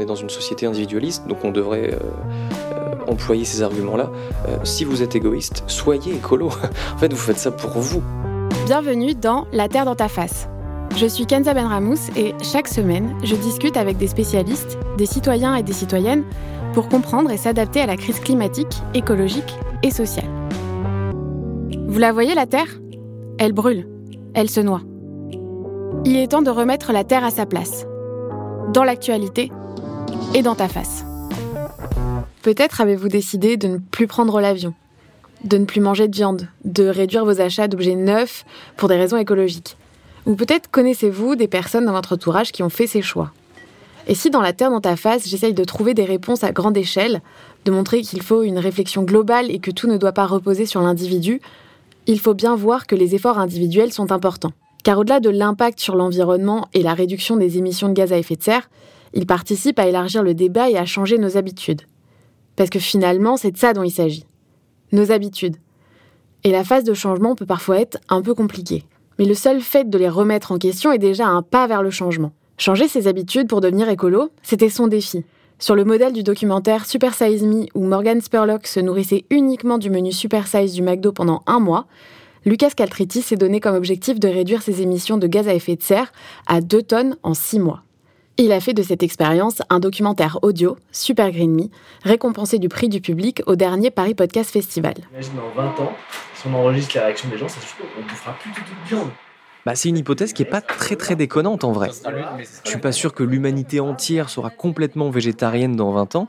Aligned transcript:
est 0.00 0.06
dans 0.06 0.14
une 0.14 0.30
société 0.30 0.66
individualiste, 0.66 1.26
donc 1.26 1.44
on 1.44 1.50
devrait 1.50 1.96
employer 3.06 3.44
ces 3.44 3.62
arguments-là. 3.62 4.10
si 4.64 4.84
vous 4.84 5.02
êtes 5.02 5.16
égoïste, 5.16 5.64
soyez 5.66 6.14
écolo. 6.14 6.46
en 6.94 6.98
fait, 6.98 7.12
vous 7.12 7.18
faites 7.18 7.38
ça 7.38 7.50
pour 7.50 7.70
vous. 7.70 8.02
Bienvenue 8.66 9.14
dans 9.14 9.46
La 9.52 9.68
Terre 9.68 9.84
dans 9.84 9.96
ta 9.96 10.08
face. 10.08 10.48
Je 10.96 11.06
suis 11.06 11.26
Kenza 11.26 11.54
Benramous 11.54 12.10
et 12.16 12.34
chaque 12.42 12.68
semaine, 12.68 13.16
je 13.22 13.34
discute 13.36 13.76
avec 13.76 13.96
des 13.96 14.08
spécialistes, 14.08 14.76
des 14.98 15.06
citoyens 15.06 15.54
et 15.54 15.62
des 15.62 15.72
citoyennes 15.72 16.24
pour 16.74 16.88
comprendre 16.88 17.30
et 17.30 17.36
s'adapter 17.36 17.80
à 17.80 17.86
la 17.86 17.96
crise 17.96 18.20
climatique, 18.20 18.82
écologique 18.94 19.54
et 19.82 19.90
sociale. 19.90 20.28
Vous 21.86 21.98
la 21.98 22.12
voyez, 22.12 22.34
la 22.34 22.46
Terre? 22.46 22.80
Elle 23.38 23.52
brûle, 23.52 23.88
elle 24.34 24.50
se 24.50 24.60
noie. 24.60 24.82
Il 26.04 26.16
est 26.16 26.28
temps 26.28 26.42
de 26.42 26.50
remettre 26.50 26.92
la 26.92 27.04
Terre 27.04 27.24
à 27.24 27.30
sa 27.30 27.46
place, 27.46 27.86
dans 28.72 28.84
l'actualité 28.84 29.50
et 30.34 30.42
dans 30.42 30.54
ta 30.54 30.68
face. 30.68 31.04
Peut-être 32.42 32.80
avez-vous 32.80 33.08
décidé 33.08 33.56
de 33.56 33.68
ne 33.68 33.78
plus 33.78 34.06
prendre 34.06 34.40
l'avion, 34.40 34.74
de 35.44 35.58
ne 35.58 35.64
plus 35.64 35.80
manger 35.80 36.08
de 36.08 36.16
viande, 36.16 36.48
de 36.64 36.86
réduire 36.86 37.24
vos 37.24 37.40
achats 37.40 37.68
d'objets 37.68 37.94
neufs 37.94 38.44
pour 38.76 38.88
des 38.88 38.96
raisons 38.96 39.16
écologiques. 39.16 39.76
Ou 40.26 40.34
peut-être 40.34 40.70
connaissez-vous 40.70 41.36
des 41.36 41.48
personnes 41.48 41.86
dans 41.86 41.92
votre 41.92 42.14
entourage 42.14 42.52
qui 42.52 42.62
ont 42.62 42.68
fait 42.68 42.86
ces 42.86 43.02
choix. 43.02 43.32
Et 44.06 44.14
si 44.14 44.30
dans 44.30 44.40
la 44.40 44.52
Terre 44.52 44.70
dans 44.70 44.80
ta 44.80 44.96
face, 44.96 45.28
j'essaye 45.28 45.54
de 45.54 45.64
trouver 45.64 45.94
des 45.94 46.04
réponses 46.04 46.44
à 46.44 46.52
grande 46.52 46.76
échelle, 46.76 47.20
de 47.64 47.70
montrer 47.70 48.00
qu'il 48.00 48.22
faut 48.22 48.42
une 48.42 48.58
réflexion 48.58 49.02
globale 49.02 49.50
et 49.50 49.58
que 49.58 49.70
tout 49.70 49.86
ne 49.86 49.98
doit 49.98 50.12
pas 50.12 50.26
reposer 50.26 50.66
sur 50.66 50.80
l'individu, 50.80 51.40
il 52.06 52.18
faut 52.18 52.34
bien 52.34 52.56
voir 52.56 52.86
que 52.86 52.94
les 52.94 53.14
efforts 53.14 53.38
individuels 53.38 53.92
sont 53.92 54.10
importants. 54.10 54.52
Car 54.82 54.98
au-delà 54.98 55.20
de 55.20 55.28
l'impact 55.28 55.78
sur 55.78 55.94
l'environnement 55.94 56.68
et 56.72 56.82
la 56.82 56.94
réduction 56.94 57.36
des 57.36 57.58
émissions 57.58 57.88
de 57.88 57.92
gaz 57.92 58.12
à 58.12 58.18
effet 58.18 58.36
de 58.36 58.42
serre, 58.42 58.70
ils 59.12 59.26
participent 59.26 59.78
à 59.78 59.86
élargir 59.86 60.22
le 60.22 60.34
débat 60.34 60.70
et 60.70 60.76
à 60.76 60.86
changer 60.86 61.18
nos 61.18 61.36
habitudes. 61.36 61.82
Parce 62.56 62.70
que 62.70 62.78
finalement, 62.78 63.36
c'est 63.36 63.50
de 63.50 63.58
ça 63.58 63.72
dont 63.72 63.82
il 63.82 63.90
s'agit. 63.90 64.26
Nos 64.92 65.12
habitudes. 65.12 65.56
Et 66.44 66.50
la 66.50 66.64
phase 66.64 66.84
de 66.84 66.94
changement 66.94 67.34
peut 67.34 67.46
parfois 67.46 67.80
être 67.80 67.98
un 68.08 68.22
peu 68.22 68.34
compliquée. 68.34 68.84
Mais 69.18 69.24
le 69.24 69.34
seul 69.34 69.60
fait 69.60 69.88
de 69.88 69.98
les 69.98 70.08
remettre 70.08 70.52
en 70.52 70.58
question 70.58 70.92
est 70.92 70.98
déjà 70.98 71.26
un 71.26 71.42
pas 71.42 71.66
vers 71.66 71.82
le 71.82 71.90
changement. 71.90 72.32
Changer 72.56 72.88
ses 72.88 73.06
habitudes 73.06 73.48
pour 73.48 73.60
devenir 73.60 73.88
écolo, 73.88 74.30
c'était 74.42 74.70
son 74.70 74.86
défi. 74.86 75.24
Sur 75.58 75.74
le 75.74 75.84
modèle 75.84 76.14
du 76.14 76.22
documentaire 76.22 76.86
Super 76.86 77.14
Size 77.14 77.42
Me, 77.42 77.66
où 77.74 77.84
Morgan 77.84 78.20
Spurlock 78.20 78.66
se 78.66 78.80
nourrissait 78.80 79.24
uniquement 79.28 79.76
du 79.76 79.90
menu 79.90 80.10
Super 80.12 80.46
Size 80.46 80.72
du 80.72 80.80
McDo 80.80 81.12
pendant 81.12 81.42
un 81.46 81.60
mois, 81.60 81.86
Lucas 82.46 82.70
Caltriti 82.70 83.20
s'est 83.20 83.36
donné 83.36 83.60
comme 83.60 83.74
objectif 83.74 84.18
de 84.18 84.28
réduire 84.28 84.62
ses 84.62 84.80
émissions 84.80 85.18
de 85.18 85.26
gaz 85.26 85.48
à 85.48 85.54
effet 85.54 85.76
de 85.76 85.82
serre 85.82 86.12
à 86.46 86.62
2 86.62 86.82
tonnes 86.82 87.16
en 87.22 87.34
6 87.34 87.58
mois. 87.58 87.82
Il 88.42 88.52
a 88.52 88.60
fait 88.60 88.72
de 88.72 88.82
cette 88.82 89.02
expérience 89.02 89.60
un 89.68 89.80
documentaire 89.80 90.38
audio, 90.40 90.78
Super 90.92 91.30
Green 91.30 91.54
Me, 91.54 91.64
récompensé 92.04 92.58
du 92.58 92.70
prix 92.70 92.88
du 92.88 93.02
public 93.02 93.42
au 93.44 93.54
dernier 93.54 93.90
Paris 93.90 94.14
Podcast 94.14 94.50
Festival. 94.50 94.94
Imagine 95.12 95.34
dans 95.34 95.62
20 95.62 95.68
ans, 95.80 95.92
si 96.34 96.46
on 96.46 96.54
enregistre 96.54 96.92
les 96.94 97.00
réactions 97.02 97.28
des 97.28 97.36
gens, 97.36 97.48
ça 97.48 97.60
se 97.60 97.66
trouve, 97.66 97.86
on 97.98 98.02
ne 98.02 98.08
fera 98.08 98.32
plus 98.38 98.50
du 98.50 98.60
tout 98.60 98.72
de 98.82 98.88
viande. 98.88 99.10
Bah, 99.66 99.74
c'est 99.74 99.90
une 99.90 99.98
hypothèse 99.98 100.32
qui 100.32 100.42
n'est 100.42 100.48
pas 100.48 100.62
très 100.62 100.96
très 100.96 101.16
déconnante 101.16 101.64
en 101.64 101.72
vrai. 101.72 101.90
Je 102.64 102.70
suis 102.70 102.80
pas 102.80 102.92
sûr 102.92 103.12
que 103.12 103.22
l'humanité 103.22 103.78
entière 103.78 104.30
sera 104.30 104.48
complètement 104.48 105.10
végétarienne 105.10 105.76
dans 105.76 105.92
20 105.92 106.16
ans, 106.16 106.28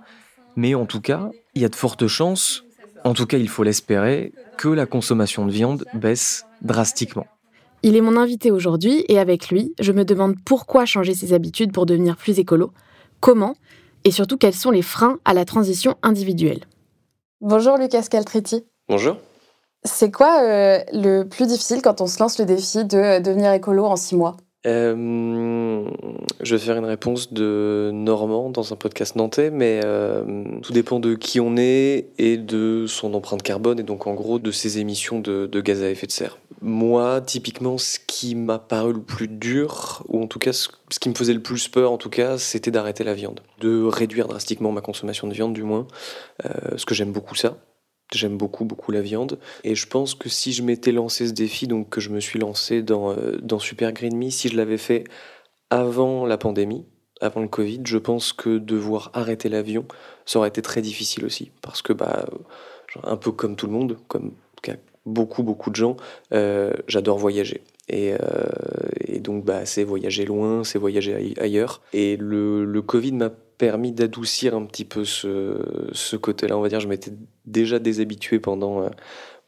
mais 0.58 0.76
en 0.76 0.86
tout 0.86 1.00
cas, 1.00 1.30
il 1.56 1.62
y 1.62 1.66
a 1.66 1.70
de 1.70 1.76
fortes 1.78 2.08
chances, 2.08 2.66
en 3.06 3.14
tout 3.14 3.26
cas 3.26 3.38
il 3.38 3.48
faut 3.48 3.64
l'espérer, 3.64 4.34
que 4.58 4.68
la 4.68 4.86
consommation 4.86 5.46
de 5.46 5.52
viande 5.52 5.86
baisse 5.94 6.46
drastiquement. 6.62 7.28
Il 7.84 7.96
est 7.96 8.02
mon 8.02 8.16
invité 8.16 8.52
aujourd'hui 8.52 9.06
et 9.08 9.18
avec 9.18 9.50
lui, 9.50 9.74
je 9.80 9.92
me 9.92 10.06
demande 10.06 10.36
pourquoi 10.46 10.86
changer 10.86 11.16
ses 11.16 11.34
habitudes 11.34 11.72
pour 11.72 11.88
devenir 11.88 12.16
plus 12.16 12.38
écolo, 12.38 12.72
comment 13.20 13.56
et 14.04 14.12
surtout 14.12 14.38
quels 14.38 14.54
sont 14.54 14.72
les 14.72 14.82
freins 14.82 15.20
à 15.26 15.34
la 15.34 15.46
transition 15.46 15.96
individuelle. 16.04 16.62
Bonjour 17.40 17.78
Lucas 17.78 18.04
Caltriti. 18.10 18.64
Bonjour. 18.88 19.18
C'est 19.84 20.12
quoi 20.12 20.44
euh, 20.44 20.80
le 20.94 21.24
plus 21.24 21.48
difficile 21.48 21.82
quand 21.82 22.02
on 22.02 22.08
se 22.08 22.20
lance 22.20 22.38
le 22.38 22.46
défi 22.46 22.86
de 22.86 22.98
euh, 22.98 23.20
devenir 23.20 23.52
écolo 23.52 23.86
en 23.86 23.96
six 23.96 24.16
mois? 24.16 24.38
Euh, 24.68 25.90
je 26.42 26.56
vais 26.56 26.62
faire 26.62 26.78
une 26.78 26.86
réponse 26.86 27.34
de 27.34 27.90
Normand 27.92 28.52
dans 28.52 28.74
un 28.74 28.76
podcast 28.76 29.16
nantais, 29.16 29.50
mais 29.50 29.80
tout 30.62 30.72
dépend 30.72 31.00
de 31.00 31.16
qui 31.16 31.40
on 31.40 31.58
est 31.58 32.10
et 32.20 32.38
de 32.38 32.86
son 32.88 33.16
empreinte 33.16 33.42
carbone 33.42 33.80
et 33.80 33.84
donc 33.84 34.06
en 34.06 34.14
gros 34.14 34.38
de 34.38 34.52
ses 34.52 34.78
émissions 34.78 35.20
de, 35.20 35.62
gaz 35.62 35.82
à 35.82 35.90
effet 35.90 36.06
de 36.06 36.12
serre. 36.12 36.38
Moi, 36.62 37.22
typiquement, 37.22 37.78
ce 37.78 37.98
qui 38.06 38.36
m'a 38.36 38.60
paru 38.60 38.94
le 38.94 39.02
plus 39.02 39.28
dur, 39.28 40.04
ou 40.08 40.22
en 40.22 40.28
tout 40.28 40.40
cas 40.40 40.54
ce, 40.54 40.70
qui 41.00 41.10
me 41.10 41.16
faisait 41.16 41.34
le 41.34 41.42
plus 41.42 41.68
peur, 41.68 41.92
en 41.92 41.98
tout 41.98 42.12
cas, 42.12 42.38
c'était 42.38 42.72
d'arrêter 42.72 43.04
la 43.04 43.16
viande, 43.16 43.42
de 43.60 43.84
réduire 43.84 44.28
drastiquement 44.28 44.72
ma 44.72 44.82
consommation 44.82 45.28
de 45.28 45.34
viande, 45.34 45.54
du 45.54 45.64
moins, 45.64 45.88
parce 46.42 46.86
que 46.86 46.94
j'aime 46.94 47.12
beaucoup 47.12 47.36
ça. 47.36 47.58
J'aime 48.14 48.38
beaucoup, 48.38 48.66
beaucoup 48.66 48.92
la 48.92 49.02
viande. 49.02 49.40
Et 49.64 49.74
je 49.74 49.88
pense 49.88 50.16
que 50.16 50.28
si 50.28 50.52
je 50.52 50.64
m'étais 50.64 50.92
lancé 50.92 51.28
ce 51.28 51.32
défi, 51.32 51.68
donc 51.68 51.90
que 51.90 52.02
je 52.02 52.10
me 52.10 52.20
suis 52.20 52.40
lancé 52.40 52.82
dans, 52.82 53.12
euh, 53.12 53.38
dans 53.42 53.60
Super 53.60 53.94
Green 53.94 54.18
Me, 54.18 54.30
si 54.30 54.50
je 54.50 54.58
l'avais 54.58 54.78
fait 54.78 55.06
avant 55.70 56.26
la 56.26 56.38
pandémie, 56.38 56.86
avant 57.22 57.42
le 57.42 57.48
Covid, 57.48 57.82
je 57.86 57.98
pense 57.98 58.34
que 58.34 58.58
devoir 58.58 59.12
arrêter 59.14 59.48
l'avion, 59.48 59.86
ça 60.26 60.40
aurait 60.40 60.50
été 60.50 60.62
très 60.62 60.82
difficile 60.82 61.24
aussi. 61.24 61.52
Parce 61.62 61.82
que, 61.82 61.94
bah, 61.94 62.26
un 63.04 63.16
peu 63.16 63.32
comme 63.32 63.56
tout 63.56 63.68
le 63.68 63.74
monde, 63.74 63.98
comme 64.10 64.34
beaucoup, 65.06 65.44
beaucoup 65.44 65.70
de 65.70 65.76
gens, 65.76 65.98
euh, 66.34 66.72
j'adore 66.88 67.18
voyager. 67.18 67.62
Et, 67.90 68.14
euh, 68.14 68.18
et, 69.06 69.20
donc, 69.20 69.44
bah, 69.44 69.66
c'est 69.66 69.84
voyager 69.84 70.26
loin, 70.26 70.64
c'est 70.64 70.80
voyager 70.80 71.34
ailleurs. 71.40 71.82
Et 71.94 72.16
le, 72.18 72.64
le 72.64 72.82
Covid 72.82 73.12
m'a 73.14 73.30
permis 73.30 73.92
d'adoucir 73.92 74.56
un 74.56 74.66
petit 74.66 74.86
peu 74.86 75.06
ce, 75.06 75.58
ce 75.92 76.16
côté-là. 76.16 76.58
On 76.58 76.62
va 76.62 76.70
dire, 76.70 76.80
je 76.80 76.88
m'étais 76.88 77.12
déjà 77.46 77.80
déshabitué 77.80 78.40
pendant, 78.40 78.82
euh, 78.84 78.90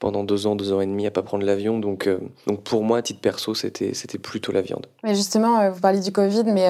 pendant 0.03 0.25
deux 0.25 0.47
ans, 0.47 0.57
deux 0.57 0.73
ans 0.73 0.81
et 0.81 0.85
demi 0.85 1.07
à 1.07 1.11
pas 1.11 1.21
prendre 1.21 1.45
l'avion. 1.45 1.79
Donc, 1.79 2.07
euh, 2.07 2.19
donc 2.45 2.61
pour 2.61 2.83
moi, 2.83 2.97
à 2.97 3.01
titre 3.01 3.21
perso, 3.21 3.55
c'était, 3.55 3.93
plutôt 4.21 4.51
la 4.51 4.61
viande. 4.61 4.85
Mais 5.01 5.15
justement, 5.15 5.61
euh, 5.61 5.69
vous 5.71 5.79
parlez 5.79 6.01
du 6.01 6.11
Covid, 6.11 6.43
mais 6.43 6.67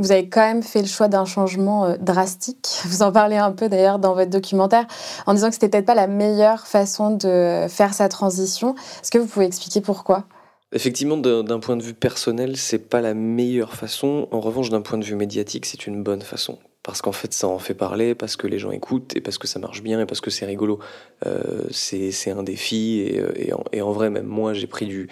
vous 0.00 0.10
avez 0.10 0.28
quand 0.28 0.40
même 0.40 0.64
fait 0.64 0.80
le 0.80 0.88
choix 0.88 1.06
d'un 1.06 1.24
changement 1.24 1.96
drastique. 2.00 2.68
Vous 2.86 3.02
en 3.02 3.12
parlez 3.12 3.36
un 3.36 3.52
peu 3.52 3.68
d'ailleurs 3.68 4.00
dans 4.00 4.14
votre 4.14 4.30
documentaire, 4.30 4.86
en 5.26 5.34
disant 5.34 5.48
que 5.48 5.54
c'était 5.54 5.68
peut-être 5.68 5.86
pas 5.86 5.94
la 5.94 6.08
meilleure 6.08 6.66
façon 6.66 7.10
de 7.12 7.66
faire 7.68 7.94
sa 7.94 8.08
transition. 8.08 8.74
Est-ce 9.02 9.12
que 9.12 9.18
vous 9.18 9.26
pouvez 9.26 9.46
expliquer 9.46 9.80
pourquoi? 9.80 10.24
Effectivement, 10.72 11.16
d'un 11.16 11.60
point 11.60 11.76
de 11.76 11.82
vue 11.82 11.94
personnel, 11.94 12.56
c'est 12.56 12.78
pas 12.78 13.00
la 13.00 13.14
meilleure 13.14 13.74
façon. 13.74 14.26
En 14.32 14.40
revanche, 14.40 14.70
d'un 14.70 14.80
point 14.80 14.98
de 14.98 15.04
vue 15.04 15.14
médiatique, 15.14 15.66
c'est 15.66 15.86
une 15.86 16.02
bonne 16.02 16.22
façon 16.22 16.58
parce 16.84 17.00
qu'en 17.00 17.12
fait 17.12 17.32
ça 17.32 17.48
en 17.48 17.58
fait 17.58 17.74
parler, 17.74 18.14
parce 18.14 18.36
que 18.36 18.46
les 18.46 18.58
gens 18.58 18.70
écoutent 18.70 19.16
et 19.16 19.20
parce 19.20 19.38
que 19.38 19.48
ça 19.48 19.58
marche 19.58 19.82
bien 19.82 20.00
et 20.00 20.06
parce 20.06 20.20
que 20.20 20.30
c'est 20.30 20.44
rigolo. 20.44 20.78
Euh, 21.26 21.64
c'est 21.70 22.30
un 22.30 22.42
défi 22.42 23.00
et, 23.00 23.20
euh, 23.20 23.32
et, 23.72 23.82
en, 23.82 23.92
vrai 23.92 24.10
même 24.10 24.26
moi 24.26 24.52
j'ai 24.52 24.66
pris 24.66 24.86
du 24.86 25.08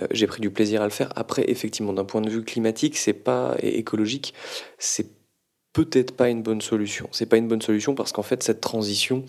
euh, 0.00 0.06
j'ai 0.10 0.26
pris 0.26 0.40
du 0.40 0.50
plaisir 0.50 0.80
à 0.80 0.84
le 0.84 0.90
faire. 0.90 1.12
Après 1.16 1.44
effectivement 1.48 1.92
d'un 1.92 2.06
point 2.06 2.22
de 2.22 2.30
vue 2.30 2.42
climatique 2.42 2.96
c'est 2.96 3.12
pas 3.12 3.54
et 3.60 3.78
écologique 3.78 4.32
c'est 4.78 5.08
peut-être 5.74 6.16
pas 6.16 6.30
une 6.30 6.42
bonne 6.42 6.62
solution. 6.62 7.06
C'est 7.12 7.26
pas 7.26 7.36
une 7.36 7.48
bonne 7.48 7.62
solution 7.62 7.94
parce 7.94 8.12
qu'en 8.12 8.22
fait 8.22 8.42
cette 8.42 8.62
transition 8.62 9.24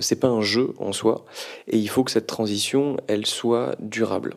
c'est 0.00 0.18
pas 0.18 0.28
un 0.28 0.40
jeu 0.40 0.72
en 0.78 0.92
soi 0.92 1.24
et 1.68 1.76
il 1.76 1.88
faut 1.88 2.02
que 2.02 2.10
cette 2.10 2.26
transition 2.26 2.96
elle 3.08 3.26
soit 3.26 3.76
durable 3.78 4.36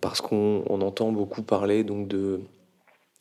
parce 0.00 0.22
qu'on 0.22 0.64
entend 0.66 1.12
beaucoup 1.12 1.42
parler 1.42 1.84
donc 1.84 2.08
de 2.08 2.40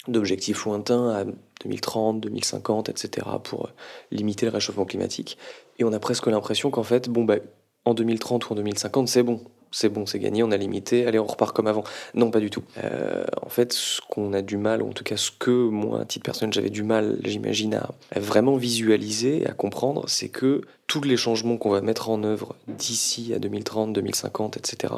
d'objectifs 0.08 0.66
lointains 0.66 1.10
à 1.10 1.26
2030, 1.64 2.22
2050, 2.22 2.90
etc., 2.90 3.28
pour 3.44 3.66
euh, 3.66 3.70
limiter 4.12 4.46
le 4.46 4.52
réchauffement 4.52 4.86
climatique. 4.86 5.38
Et 5.78 5.84
on 5.84 5.94
a 5.94 6.00
presque 6.00 6.28
l'impression 6.28 6.72
qu'en 6.72 6.84
fait, 6.84 7.10
bon, 7.10 7.24
bah, 7.26 7.38
en 7.86 7.94
2030 7.94 8.50
ou 8.50 8.54
en 8.54 8.56
2050, 8.56 9.08
c'est 9.08 9.24
bon. 9.24 9.42
C'est 9.72 9.90
bon, 9.90 10.08
c'est 10.08 10.18
gagné, 10.18 10.42
on 10.42 10.50
a 10.50 10.58
limité, 10.58 11.06
allez, 11.06 11.20
on 11.20 11.28
repart 11.28 11.56
comme 11.56 11.68
avant. 11.68 11.84
Non, 12.16 12.32
pas 12.32 12.40
du 12.40 12.50
tout. 12.50 12.64
Euh, 12.84 13.24
en 13.44 13.50
fait, 13.50 13.72
ce 13.72 14.02
qu'on 14.10 14.34
a 14.34 14.42
du 14.42 14.58
mal, 14.58 14.82
ou 14.82 14.90
en 14.90 14.94
tout 14.94 15.04
cas 15.04 15.16
ce 15.16 15.30
que 15.30 15.52
moi, 15.52 16.02
à 16.02 16.06
titre 16.06 16.26
personnel, 16.26 16.52
j'avais 16.52 16.72
du 16.72 16.82
mal, 16.82 17.20
j'imagine, 17.24 17.76
à, 17.76 17.92
vraiment 18.20 18.56
visualiser, 18.56 19.46
à 19.46 19.52
comprendre, 19.52 20.06
c'est 20.08 20.30
que 20.30 20.62
tous 20.88 21.02
les 21.02 21.18
changements 21.18 21.58
qu'on 21.58 21.70
va 21.70 21.82
mettre 21.82 22.10
en 22.10 22.24
œuvre 22.24 22.56
d'ici 22.68 23.32
à 23.36 23.38
2030, 23.38 23.94
2050, 23.94 24.58
etc., 24.58 24.92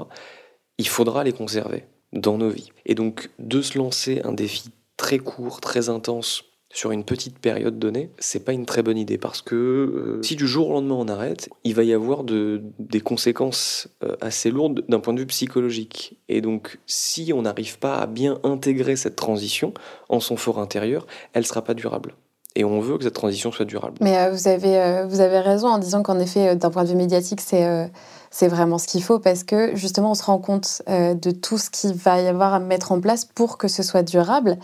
il 0.78 0.88
faudra 0.88 1.26
les 1.26 1.34
conserver 1.34 1.84
dans 2.14 2.38
nos 2.38 2.50
vies. 2.50 2.72
Et 2.86 2.96
donc, 2.96 3.30
de 3.40 3.62
se 3.62 3.78
lancer 3.78 4.22
un 4.24 4.32
défi 4.32 4.70
très 5.02 5.18
court, 5.18 5.62
très 5.62 5.90
intense 5.90 6.44
sur 6.72 6.92
une 6.92 7.04
petite 7.04 7.40
période 7.40 7.80
donnée, 7.80 8.12
c'est 8.20 8.46
pas 8.46 8.54
une 8.54 8.68
très 8.68 8.84
bonne 8.84 9.00
idée 9.00 9.18
parce 9.18 9.42
que 9.42 9.56
euh, 9.56 10.22
si 10.22 10.36
du 10.36 10.48
jour 10.48 10.70
au 10.70 10.74
lendemain 10.74 10.96
on 10.96 11.08
arrête, 11.08 11.50
il 11.64 11.74
va 11.74 11.84
y 11.84 11.92
avoir 11.92 12.24
de, 12.24 12.62
des 12.78 13.02
conséquences 13.02 13.90
euh, 14.04 14.16
assez 14.22 14.52
lourdes 14.52 14.86
d'un 14.88 15.00
point 15.00 15.14
de 15.14 15.20
vue 15.20 15.26
psychologique. 15.26 16.20
Et 16.30 16.40
donc, 16.40 16.78
si 16.86 17.34
on 17.36 17.42
n'arrive 17.42 17.80
pas 17.80 17.98
à 17.98 18.06
bien 18.06 18.40
intégrer 18.44 18.96
cette 18.96 19.16
transition 19.16 19.74
en 20.08 20.20
son 20.20 20.38
fort 20.38 20.60
intérieur, 20.60 21.08
elle 21.34 21.48
sera 21.48 21.64
pas 21.64 21.74
durable. 21.74 22.14
Et 22.56 22.64
on 22.64 22.80
veut 22.80 22.98
que 22.98 23.06
cette 23.06 23.16
transition 23.16 23.52
soit 23.52 23.66
durable. 23.66 23.98
Mais 24.00 24.18
euh, 24.20 24.32
vous, 24.32 24.48
avez, 24.48 25.04
vous 25.10 25.20
avez 25.20 25.40
raison 25.40 25.68
en 25.68 25.80
disant 25.80 26.04
qu'en 26.04 26.20
effet, 26.20 26.56
d'un 26.56 26.70
point 26.70 26.84
de 26.84 26.90
vue 26.90 26.96
médiatique, 26.96 27.42
c'est 27.42 27.90
c'est 28.34 28.48
vraiment 28.48 28.78
ce 28.78 28.88
qu'il 28.88 29.04
faut 29.04 29.20
parce 29.20 29.44
que 29.44 29.76
justement, 29.76 30.12
on 30.12 30.16
se 30.16 30.24
rend 30.24 30.38
compte 30.38 30.82
euh, 30.90 31.14
de 31.14 31.32
tout 31.32 31.58
ce 31.58 31.70
qu'il 31.70 31.94
va 31.94 32.22
y 32.22 32.28
avoir 32.28 32.54
à 32.54 32.60
mettre 32.60 32.94
en 32.94 33.02
place 33.02 33.26
pour 33.26 33.58
que 33.58 33.68
ce 33.68 33.84
soit 33.84 34.04
durable. 34.04 34.58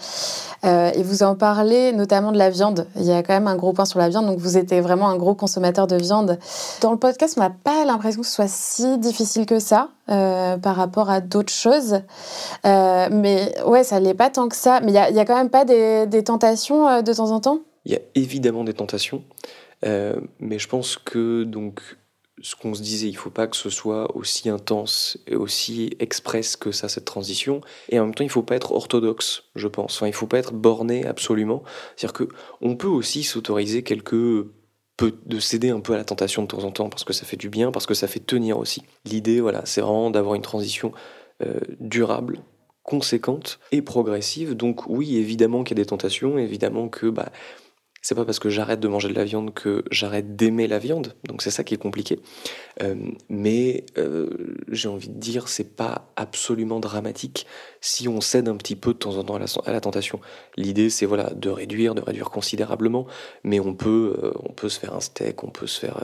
Euh, 0.64 0.90
et 0.96 1.04
vous 1.04 1.22
en 1.22 1.36
parlez 1.36 1.92
notamment 1.92 2.32
de 2.32 2.38
la 2.38 2.50
viande. 2.50 2.88
Il 2.96 3.04
y 3.04 3.12
a 3.12 3.22
quand 3.24 3.34
même 3.34 3.48
un 3.48 3.58
gros 3.58 3.74
point 3.74 3.84
sur 3.84 4.00
la 4.00 4.08
viande, 4.08 4.26
donc 4.26 4.40
vous 4.40 4.58
êtes 4.58 4.74
vraiment 4.74 5.10
un 5.10 5.18
gros 5.18 5.36
consommateur 5.36 5.86
de 5.86 5.98
viande. 5.98 6.40
Dans 6.80 6.92
le 6.92 6.98
podcast, 6.98 7.34
on 7.38 7.42
n'a 7.42 7.50
pas 7.50 7.84
l'impression 7.84 8.22
que 8.22 8.28
ce 8.28 8.34
soit 8.34 8.48
si 8.48 8.98
difficile 8.98 9.46
que 9.46 9.60
ça. 9.60 9.90
Euh, 10.10 10.56
par 10.56 10.78
rapport 10.78 11.10
à 11.10 11.20
d'autres 11.20 11.52
choses. 11.52 12.00
mais 12.64 13.54
ouais, 13.66 13.84
ça 13.84 14.00
l'est 14.00 14.14
pas 14.14 14.30
tant 14.30 14.48
que 14.48 14.56
ça. 14.56 14.80
Mais 14.80 14.92
il 14.92 14.94
n'y 14.94 14.98
a, 14.98 15.04
a, 15.04 15.26
quand 15.26 15.36
même 15.36 15.50
pas 15.50 15.66
des, 15.66 16.08
des 16.08 16.24
tentations 16.24 17.02
de 17.02 17.14
temps 17.14 17.32
en 17.32 17.42
temps? 17.42 17.60
Il 17.84 17.92
y 17.92 17.96
a 17.98 18.00
évidemment 18.16 18.64
des 18.64 18.74
tentations. 18.74 19.22
mais 19.84 20.60
je 20.60 20.68
pense 20.70 20.98
que 20.98 21.44
donc 21.44 21.82
ce 22.48 22.56
qu'on 22.56 22.74
se 22.74 22.82
disait, 22.82 23.10
il 23.10 23.18
faut 23.18 23.30
pas 23.30 23.46
que 23.48 23.58
ce 23.58 23.70
soit 23.70 24.16
aussi 24.16 24.48
intense 24.48 25.18
et 25.28 25.36
aussi 25.36 25.98
express 26.00 26.56
que 26.56 26.72
ça, 26.72 26.88
cette 26.88 27.04
transition. 27.04 27.60
Et 27.90 28.00
en 28.00 28.06
même 28.06 28.16
temps, 28.16 28.24
il 28.24 28.30
faut 28.30 28.42
pas 28.42 28.56
être 28.56 28.72
orthodoxe, 28.72 29.44
je 29.56 29.68
pense. 29.68 29.98
Enfin, 29.98 30.08
il 30.08 30.14
faut 30.14 30.28
pas 30.28 30.40
être 30.40 30.54
borné 30.54 31.06
absolument. 31.06 31.64
C'est-à-dire 31.98 32.14
que 32.14 32.30
on 32.62 32.78
peut 32.78 32.88
aussi 32.88 33.24
s'autoriser 33.24 33.84
quelques 33.84 34.46
de 35.26 35.40
céder 35.40 35.72
un 35.72 35.82
peu 35.82 35.94
à 35.94 35.98
la 35.98 36.06
tentation 36.06 36.42
de 36.44 36.48
temps 36.48 36.64
en 36.64 36.72
temps 36.72 36.90
parce 36.90 37.04
que 37.04 37.12
ça 37.12 37.26
fait 37.26 37.36
du 37.36 37.50
bien, 37.50 37.72
parce 37.72 37.86
que 37.86 37.94
ça 37.94 38.08
fait 38.08 38.22
tenir 38.22 38.58
aussi. 38.58 38.82
L'idée, 39.04 39.42
voilà, 39.42 39.66
c'est 39.66 39.82
vraiment 39.82 40.10
d'avoir 40.10 40.36
une 40.36 40.42
transition 40.42 40.94
euh, 41.44 41.60
durable, 41.82 42.40
conséquente 42.84 43.60
et 43.74 43.82
progressive. 43.82 44.56
Donc 44.56 44.88
oui, 44.88 45.18
évidemment 45.18 45.66
qu'il 45.66 45.78
y 45.78 45.82
a 45.82 45.84
des 45.84 45.90
tentations, 45.90 46.38
évidemment 46.38 46.88
que 46.88 47.08
bah, 47.08 47.30
c'est 48.08 48.16
pas 48.16 48.24
parce 48.24 48.40
que 48.40 48.48
j'arrête 48.48 48.80
de 48.80 48.88
manger 48.88 49.10
de 49.10 49.14
la 49.14 49.26
viande 49.26 49.54
que 49.54 49.84
j'arrête 49.92 50.38
d'aimer 50.38 50.70
la 50.70 50.80
viande. 50.80 51.16
Donc 51.26 51.42
c'est 51.42 51.52
ça 51.52 51.66
qui 51.66 51.74
est 51.74 51.78
compliqué. 51.78 52.22
Euh, 52.82 52.96
mais 53.28 53.84
euh, 53.98 54.30
j'ai 54.70 54.88
envie 54.88 55.10
de 55.10 55.20
dire, 55.20 55.50
c'est 55.50 55.76
pas 55.76 56.14
absolument 56.16 56.80
dramatique 56.80 57.46
si 57.82 58.08
on 58.08 58.22
cède 58.22 58.48
un 58.48 58.56
petit 58.56 58.78
peu 58.78 58.94
de 58.94 58.98
temps 58.98 59.18
en 59.18 59.26
temps 59.26 59.36
à 59.36 59.72
la, 59.74 59.82
tentation. 59.82 60.22
L'idée, 60.56 60.90
c'est 60.90 61.06
voilà 61.06 61.32
de 61.32 61.50
réduire, 61.50 61.96
de 61.96 62.02
réduire 62.02 62.30
considérablement. 62.30 63.08
Mais 63.44 63.60
on 63.60 63.74
peut, 63.74 64.18
euh, 64.24 64.32
on 64.42 64.54
peut 64.54 64.70
se 64.70 64.80
faire 64.80 64.94
un 64.94 65.02
steak, 65.02 65.44
on 65.44 65.50
peut 65.50 65.68
se 65.68 65.78
faire 65.78 66.02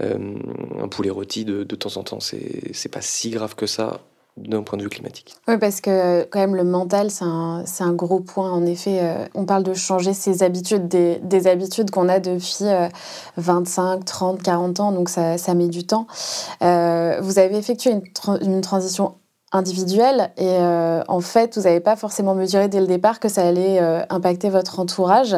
un 0.00 0.88
poulet 0.88 1.10
rôti 1.10 1.44
de, 1.44 1.62
de 1.62 1.76
temps 1.76 1.98
en 1.98 2.02
temps. 2.02 2.18
C'est 2.18 2.90
pas 2.90 3.00
si 3.00 3.30
grave 3.30 3.54
que 3.54 3.66
ça 3.66 4.00
d'un 4.36 4.62
point 4.62 4.78
de 4.78 4.82
vue 4.84 4.88
climatique. 4.88 5.36
Oui, 5.46 5.58
parce 5.58 5.80
que 5.80 6.24
quand 6.24 6.38
même 6.38 6.56
le 6.56 6.64
mental, 6.64 7.10
c'est 7.10 7.24
un, 7.24 7.64
un, 7.80 7.92
gros 7.92 8.20
point. 8.20 8.50
En 8.50 8.64
effet, 8.64 9.00
euh, 9.02 9.26
on 9.34 9.44
parle 9.44 9.62
de 9.62 9.74
changer 9.74 10.14
ses 10.14 10.42
habitudes, 10.42 10.88
des, 10.88 11.18
des 11.22 11.46
habitudes 11.46 11.90
qu'on 11.90 12.08
a 12.08 12.18
depuis 12.18 12.64
25, 13.36 14.04
30, 14.04 14.42
40 14.42 14.80
ans, 14.80 14.92
donc 14.92 15.08
ça, 15.08 15.36
ça 15.38 15.54
met 15.54 15.68
du 15.68 15.84
temps. 15.84 16.06
Euh, 16.62 17.18
vous 17.20 17.38
avez 17.38 17.56
effectué 17.56 17.90
une, 17.90 18.02
une 18.40 18.60
transition 18.62 19.14
individuelle 19.52 20.30
et 20.36 20.46
euh, 20.46 21.02
en 21.08 21.20
fait, 21.20 21.56
vous 21.56 21.64
n'avez 21.64 21.80
pas 21.80 21.96
forcément 21.96 22.34
mesuré 22.34 22.68
dès 22.68 22.80
le 22.80 22.86
départ 22.86 23.20
que 23.20 23.28
ça 23.28 23.46
allait 23.46 23.78
impacter 24.10 24.50
votre 24.50 24.80
entourage. 24.80 25.36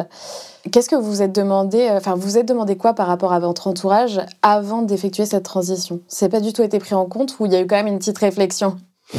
Qu'est-ce 0.71 0.89
que 0.89 0.95
vous 0.95 1.09
vous 1.09 1.21
êtes 1.21 1.33
demandé, 1.33 1.87
enfin, 1.91 2.15
vous 2.15 2.37
êtes 2.37 2.47
demandé 2.47 2.75
quoi 2.75 2.93
par 2.93 3.07
rapport 3.07 3.33
à 3.33 3.39
votre 3.39 3.67
entourage 3.67 4.21
avant 4.41 4.81
d'effectuer 4.81 5.25
cette 5.25 5.43
transition? 5.43 5.99
C'est 6.07 6.29
pas 6.29 6.39
du 6.39 6.53
tout 6.53 6.63
été 6.63 6.79
pris 6.79 6.95
en 6.95 7.05
compte 7.05 7.35
ou 7.39 7.45
il 7.45 7.53
y 7.53 7.55
a 7.55 7.61
eu 7.61 7.67
quand 7.67 7.75
même 7.75 7.87
une 7.87 7.99
petite 7.99 8.17
réflexion? 8.17 8.77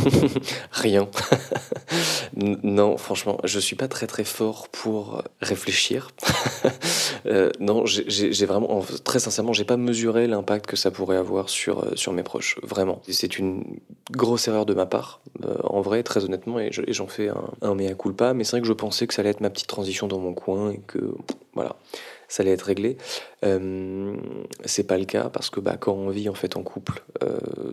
Rien. 0.72 1.08
non, 2.36 2.96
franchement, 2.96 3.38
je 3.44 3.60
suis 3.60 3.76
pas 3.76 3.88
très 3.88 4.06
très 4.06 4.24
fort 4.24 4.68
pour 4.68 5.22
réfléchir. 5.40 6.10
euh, 7.26 7.50
non, 7.60 7.84
j'ai 7.86 8.46
vraiment, 8.46 8.84
très 9.04 9.18
sincèrement, 9.18 9.52
j'ai 9.52 9.64
pas 9.64 9.76
mesuré 9.76 10.26
l'impact 10.26 10.66
que 10.66 10.76
ça 10.76 10.90
pourrait 10.90 11.16
avoir 11.16 11.48
sur, 11.48 11.84
euh, 11.84 11.92
sur 11.94 12.12
mes 12.12 12.22
proches. 12.22 12.58
Vraiment. 12.62 13.00
C'est 13.08 13.38
une 13.38 13.64
grosse 14.10 14.48
erreur 14.48 14.66
de 14.66 14.74
ma 14.74 14.86
part, 14.86 15.20
euh, 15.44 15.56
en 15.64 15.80
vrai, 15.80 16.02
très 16.02 16.24
honnêtement, 16.24 16.58
et 16.58 16.70
j'en 16.70 17.06
fais 17.06 17.28
un, 17.28 17.50
un 17.62 17.74
mea 17.74 17.94
culpa, 17.94 18.34
mais 18.34 18.44
c'est 18.44 18.52
vrai 18.52 18.60
que 18.60 18.68
je 18.68 18.72
pensais 18.72 19.06
que 19.06 19.14
ça 19.14 19.22
allait 19.22 19.30
être 19.30 19.40
ma 19.40 19.50
petite 19.50 19.66
transition 19.66 20.06
dans 20.06 20.18
mon 20.18 20.34
coin 20.34 20.70
et 20.70 20.80
que, 20.86 21.14
voilà 21.54 21.76
ça 22.28 22.42
allait 22.42 22.50
être 22.50 22.62
réglé. 22.62 22.96
Euh, 23.44 24.16
c'est 24.64 24.82
pas 24.82 24.98
le 24.98 25.04
cas 25.04 25.28
parce 25.28 25.48
que 25.48 25.60
bah, 25.60 25.76
quand 25.78 25.92
on 25.92 26.08
vit 26.08 26.28
en 26.28 26.34
fait 26.34 26.56
en 26.56 26.64
couple, 26.64 27.04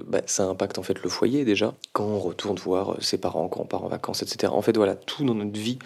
bah, 0.06 0.22
ça 0.28 0.44
impacte 0.44 0.78
en 0.78 0.84
fait 0.84 1.02
le 1.02 1.10
foyer 1.10 1.44
déjà. 1.44 1.74
Quand 1.92 2.06
on 2.06 2.20
retourne 2.20 2.60
voir 2.60 2.98
ses 3.02 3.18
parents, 3.18 3.48
quand 3.48 3.62
on 3.62 3.66
part 3.66 3.84
en 3.84 3.88
vacances, 3.88 4.22
etc. 4.22 4.54
En 4.56 4.62
fait, 4.62 4.78
voilà, 4.78 4.94
tout 4.94 5.26
dans 5.26 5.34
notre 5.34 5.60
vie 5.60 5.80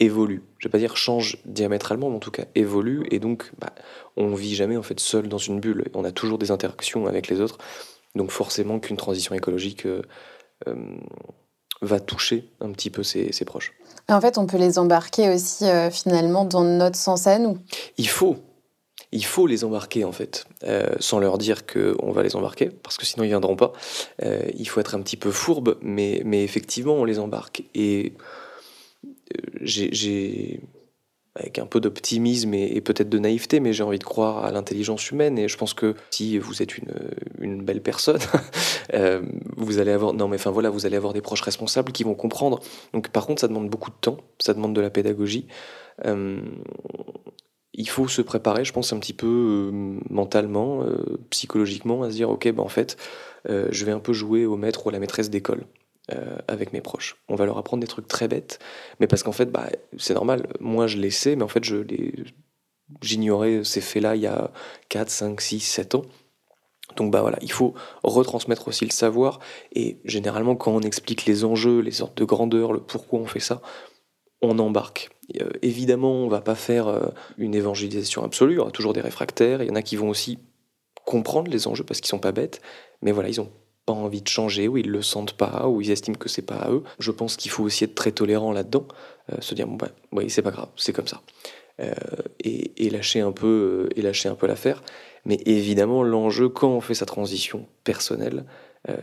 évolue. 0.00 0.42
Je 0.58 0.66
vais 0.66 0.72
pas 0.72 0.78
dire 0.78 0.96
change 0.96 1.36
diamétralement, 1.44 2.08
mais 2.08 2.16
en 2.16 2.20
tout 2.20 2.30
cas 2.30 2.44
évolue. 2.54 3.04
Et 3.10 3.18
donc, 3.18 3.52
bah, 3.58 3.72
on 4.16 4.34
vit 4.34 4.54
jamais 4.54 4.76
en 4.76 4.82
fait 4.82 4.98
seul 4.98 5.28
dans 5.28 5.38
une 5.38 5.60
bulle. 5.60 5.84
On 5.94 6.04
a 6.04 6.10
toujours 6.10 6.38
des 6.38 6.50
interactions 6.50 7.06
avec 7.06 7.28
les 7.28 7.40
autres. 7.40 7.58
Donc 8.16 8.30
forcément 8.30 8.80
qu'une 8.80 8.96
transition 8.96 9.34
écologique 9.34 9.86
euh, 9.86 10.02
euh 10.66 10.74
va 11.82 11.98
toucher 11.98 12.44
un 12.60 12.72
petit 12.72 12.90
peu 12.90 13.02
ses, 13.02 13.32
ses 13.32 13.46
proches. 13.46 13.72
En 14.10 14.20
fait, 14.20 14.36
on 14.36 14.46
peut 14.46 14.58
les 14.58 14.78
embarquer 14.78 15.32
aussi 15.32 15.64
euh, 15.64 15.90
finalement 15.90 16.44
dans 16.44 16.62
notre 16.62 16.96
sens 16.96 17.26
à 17.26 17.38
nous. 17.38 17.56
Il 17.96 18.08
faut. 18.08 18.36
Il 19.12 19.24
faut 19.24 19.46
les 19.46 19.64
embarquer 19.64 20.04
en 20.04 20.12
fait, 20.12 20.44
sans 21.00 21.18
leur 21.18 21.36
dire 21.36 21.66
qu'on 21.66 22.12
va 22.12 22.22
les 22.22 22.36
embarquer, 22.36 22.68
parce 22.68 22.96
que 22.96 23.04
sinon 23.04 23.24
ils 23.24 23.28
viendront 23.28 23.56
pas. 23.56 23.72
Il 24.22 24.68
faut 24.68 24.78
être 24.78 24.94
un 24.94 25.00
petit 25.00 25.16
peu 25.16 25.32
fourbe, 25.32 25.78
mais, 25.82 26.22
mais 26.24 26.44
effectivement 26.44 26.92
on 26.92 27.04
les 27.04 27.18
embarque. 27.18 27.64
Et 27.74 28.12
j'ai 29.60 30.60
avec 31.36 31.58
un 31.58 31.66
peu 31.66 31.80
d'optimisme 31.80 32.54
et, 32.54 32.80
peut-être 32.80 33.08
de 33.08 33.18
naïveté, 33.18 33.60
mais 33.60 33.72
j'ai 33.72 33.82
envie 33.82 33.98
de 33.98 34.04
croire 34.04 34.44
à 34.44 34.50
l'intelligence 34.50 35.10
humaine. 35.10 35.38
Et 35.38 35.48
je 35.48 35.56
pense 35.56 35.74
que 35.74 35.94
si 36.10 36.38
vous 36.38 36.62
êtes 36.62 36.76
une, 37.38 37.62
belle 37.62 37.82
personne, 37.82 38.18
euh, 38.94 39.22
vous 39.56 39.78
allez 39.78 39.92
avoir, 39.92 40.12
non 40.12 40.28
mais 40.28 40.36
enfin 40.36 40.50
voilà, 40.50 40.70
vous 40.70 40.86
allez 40.86 40.96
avoir 40.96 41.12
des 41.12 41.20
proches 41.20 41.42
responsables 41.42 41.92
qui 41.92 42.04
vont 42.04 42.14
comprendre. 42.14 42.60
Donc 42.92 43.08
par 43.10 43.26
contre, 43.26 43.40
ça 43.40 43.48
demande 43.48 43.68
beaucoup 43.68 43.90
de 43.90 43.96
temps, 44.00 44.18
ça 44.40 44.54
demande 44.54 44.74
de 44.74 44.80
la 44.80 44.90
pédagogie. 44.90 45.46
Euh, 46.04 46.40
il 47.74 47.88
faut 47.88 48.08
se 48.08 48.22
préparer, 48.22 48.64
je 48.64 48.72
pense, 48.72 48.92
un 48.92 48.98
petit 48.98 49.12
peu 49.12 49.26
euh, 49.26 50.00
mentalement, 50.10 50.84
psychologiquement, 51.30 52.02
à 52.02 52.10
se 52.10 52.16
dire, 52.16 52.28
ok, 52.28 52.50
ben 52.50 52.62
en 52.62 52.68
fait, 52.68 52.96
je 53.46 53.84
vais 53.84 53.92
un 53.92 54.00
peu 54.00 54.12
jouer 54.12 54.44
au 54.44 54.56
maître 54.56 54.84
ou 54.84 54.88
à 54.90 54.92
la 54.92 54.98
maîtresse 54.98 55.30
d'école. 55.30 55.64
Euh, 56.12 56.36
avec 56.48 56.72
mes 56.72 56.80
proches. 56.80 57.16
On 57.28 57.36
va 57.36 57.46
leur 57.46 57.58
apprendre 57.58 57.80
des 57.82 57.86
trucs 57.86 58.08
très 58.08 58.26
bêtes, 58.26 58.58
mais 58.98 59.06
parce 59.06 59.22
qu'en 59.22 59.32
fait, 59.32 59.46
bah, 59.46 59.68
c'est 59.98 60.14
normal. 60.14 60.46
Moi, 60.58 60.86
je 60.86 60.96
les 60.96 61.10
sais, 61.10 61.36
mais 61.36 61.42
en 61.42 61.48
fait, 61.48 61.62
je 61.62 61.76
les... 61.76 62.12
j'ignorais 63.02 63.62
ces 63.64 63.80
faits-là 63.80 64.16
il 64.16 64.22
y 64.22 64.26
a 64.26 64.50
4, 64.88 65.10
5, 65.10 65.40
6, 65.40 65.60
7 65.60 65.94
ans. 65.94 66.02
Donc 66.96 67.12
bah 67.12 67.20
voilà, 67.20 67.38
il 67.42 67.52
faut 67.52 67.74
retransmettre 68.02 68.66
aussi 68.66 68.84
le 68.84 68.90
savoir 68.90 69.38
et 69.72 69.98
généralement 70.04 70.56
quand 70.56 70.72
on 70.72 70.80
explique 70.80 71.24
les 71.24 71.44
enjeux, 71.44 71.78
les 71.78 71.92
sortes 71.92 72.18
de 72.18 72.24
grandeur, 72.24 72.72
le 72.72 72.80
pourquoi 72.80 73.20
on 73.20 73.26
fait 73.26 73.38
ça, 73.38 73.62
on 74.42 74.58
embarque. 74.58 75.10
Euh, 75.40 75.50
évidemment, 75.62 76.12
on 76.14 76.28
va 76.28 76.40
pas 76.40 76.56
faire 76.56 76.88
euh, 76.88 77.06
une 77.38 77.54
évangélisation 77.54 78.24
absolue, 78.24 78.54
il 78.54 78.56
y 78.56 78.58
aura 78.58 78.72
toujours 78.72 78.92
des 78.92 79.00
réfractaires, 79.00 79.62
il 79.62 79.68
y 79.68 79.70
en 79.70 79.76
a 79.76 79.82
qui 79.82 79.94
vont 79.94 80.08
aussi 80.08 80.40
comprendre 81.04 81.48
les 81.48 81.68
enjeux 81.68 81.84
parce 81.84 82.00
qu'ils 82.00 82.08
sont 82.08 82.18
pas 82.18 82.32
bêtes, 82.32 82.60
mais 83.02 83.12
voilà, 83.12 83.28
ils 83.28 83.40
ont 83.40 83.52
envie 83.88 84.22
de 84.22 84.28
changer, 84.28 84.68
ou 84.68 84.76
ils 84.76 84.90
le 84.90 85.02
sentent 85.02 85.32
pas, 85.32 85.68
ou 85.68 85.80
ils 85.80 85.90
estiment 85.90 86.16
que 86.16 86.28
c'est 86.28 86.42
pas 86.42 86.56
à 86.56 86.70
eux. 86.70 86.82
Je 86.98 87.10
pense 87.10 87.36
qu'il 87.36 87.50
faut 87.50 87.64
aussi 87.64 87.84
être 87.84 87.94
très 87.94 88.12
tolérant 88.12 88.52
là-dedans, 88.52 88.86
euh, 89.32 89.36
se 89.40 89.54
dire 89.54 89.66
bon 89.66 89.76
bah 89.76 89.88
oui 90.12 90.30
c'est 90.30 90.42
pas 90.42 90.50
grave, 90.50 90.68
c'est 90.76 90.92
comme 90.92 91.06
ça, 91.06 91.20
euh, 91.80 91.92
et, 92.40 92.90
lâcher 92.90 93.20
un 93.20 93.32
peu 93.32 93.88
euh, 93.90 93.98
et 93.98 94.02
lâcher 94.02 94.28
un 94.28 94.34
peu 94.34 94.46
l'affaire. 94.46 94.82
Mais 95.24 95.40
évidemment 95.46 96.02
l'enjeu 96.02 96.48
quand 96.48 96.70
on 96.70 96.80
fait 96.80 96.94
sa 96.94 97.06
transition 97.06 97.66
personnelle, 97.84 98.44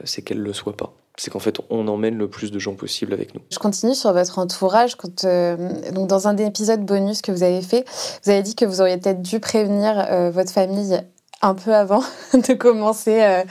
c'est 0.05 0.23
qu'elle 0.23 0.39
le 0.39 0.53
soit 0.53 0.75
pas. 0.75 0.91
C'est 1.17 1.29
qu'en 1.29 1.37
fait, 1.37 1.59
on 1.69 1.87
emmène 1.87 2.17
le 2.17 2.27
plus 2.27 2.49
de 2.49 2.57
gens 2.57 2.73
possible 2.73 3.13
avec 3.13 3.35
nous. 3.35 3.41
Je 3.51 3.59
continue 3.59 3.93
sur 3.93 4.11
votre 4.11 4.39
entourage. 4.39 4.97
Donc 4.97 6.07
dans 6.07 6.27
un 6.27 6.33
des 6.33 6.45
épisodes 6.45 6.83
bonus 6.83 7.21
que 7.21 7.31
vous 7.31 7.43
avez 7.43 7.61
fait, 7.61 7.85
vous 8.23 8.31
avez 8.31 8.41
dit 8.41 8.55
que 8.55 8.65
vous 8.65 8.81
auriez 8.81 8.97
peut-être 8.97 9.21
dû 9.21 9.39
prévenir 9.39 10.31
votre 10.31 10.51
famille 10.51 10.99
un 11.41 11.53
peu 11.53 11.73
avant 11.73 12.03
de 12.33 12.53
commencer 12.53 13.21
euh, 13.21 13.43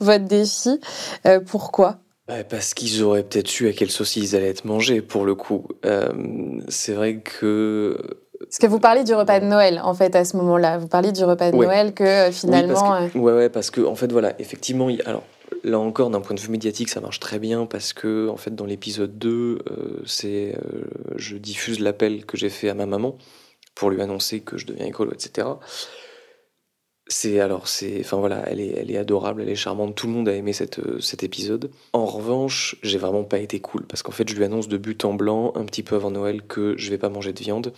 votre 0.00 0.24
défi. 0.24 0.80
Euh, 1.26 1.40
pourquoi? 1.40 1.98
Bah, 2.28 2.44
Parce 2.44 2.74
qu'ils 2.74 3.02
auraient 3.02 3.22
peut-être 3.22 3.48
su 3.48 3.68
à 3.68 3.72
quelle 3.72 3.90
sauce 3.90 4.16
ils 4.16 4.34
allaient 4.36 4.50
être 4.50 4.64
mangés, 4.64 5.02
pour 5.02 5.24
le 5.24 5.34
coup. 5.34 5.66
Euh, 5.84 6.08
c'est 6.68 6.92
vrai 6.92 7.18
que... 7.18 7.96
Parce 8.38 8.58
que 8.58 8.66
vous 8.66 8.80
parlez 8.80 9.02
du 9.02 9.14
repas 9.14 9.40
de 9.40 9.46
Noël, 9.46 9.80
en 9.82 9.94
fait, 9.94 10.14
à 10.14 10.24
ce 10.24 10.36
moment-là. 10.36 10.78
Vous 10.78 10.88
parlez 10.88 11.10
du 11.10 11.24
repas 11.24 11.50
de 11.50 11.56
Noël 11.56 11.94
que 11.94 12.30
finalement... 12.30 12.98
Oui, 13.14 13.20
ouais, 13.20 13.32
ouais, 13.32 13.48
parce 13.48 13.70
que, 13.70 13.80
en 13.80 13.94
fait, 13.94 14.12
voilà, 14.12 14.34
effectivement, 14.38 14.88
alors, 15.06 15.22
là 15.64 15.78
encore, 15.78 16.10
d'un 16.10 16.20
point 16.20 16.34
de 16.34 16.40
vue 16.40 16.50
médiatique, 16.50 16.90
ça 16.90 17.00
marche 17.00 17.18
très 17.18 17.38
bien 17.38 17.64
parce 17.64 17.92
que, 17.92 18.28
en 18.28 18.36
fait, 18.36 18.54
dans 18.54 18.66
l'épisode 18.66 19.16
2, 19.16 19.60
c'est, 20.04 20.54
je 21.16 21.36
diffuse 21.36 21.80
l'appel 21.80 22.26
que 22.26 22.36
j'ai 22.36 22.50
fait 22.50 22.68
à 22.68 22.74
ma 22.74 22.86
maman 22.86 23.16
pour 23.74 23.90
lui 23.90 24.02
annoncer 24.02 24.40
que 24.40 24.58
je 24.58 24.66
deviens 24.66 24.86
écolo, 24.86 25.12
etc. 25.12 25.46
c'est 27.08 27.38
alors 27.38 27.68
c'est 27.68 28.00
enfin 28.00 28.16
voilà 28.16 28.42
elle 28.48 28.60
est 28.60 28.74
elle 28.76 28.90
est 28.90 28.96
adorable 28.96 29.42
elle 29.42 29.48
est 29.48 29.54
charmante 29.54 29.94
tout 29.94 30.08
le 30.08 30.12
monde 30.12 30.28
a 30.28 30.34
aimé 30.34 30.52
cette, 30.52 30.80
euh, 30.80 31.00
cet 31.00 31.22
épisode. 31.22 31.70
En 31.92 32.04
revanche 32.04 32.76
j'ai 32.82 32.98
vraiment 32.98 33.24
pas 33.24 33.38
été 33.38 33.60
cool 33.60 33.84
parce 33.86 34.02
qu'en 34.02 34.12
fait 34.12 34.28
je 34.28 34.34
lui 34.34 34.44
annonce 34.44 34.68
de 34.68 34.76
but 34.76 35.04
en 35.04 35.14
blanc 35.14 35.52
un 35.54 35.64
petit 35.64 35.82
peu 35.82 35.94
avant 35.94 36.10
Noël 36.10 36.42
que 36.42 36.74
je 36.76 36.90
vais 36.90 36.98
pas 36.98 37.08
manger 37.08 37.32
de 37.32 37.38
viande. 37.38 37.72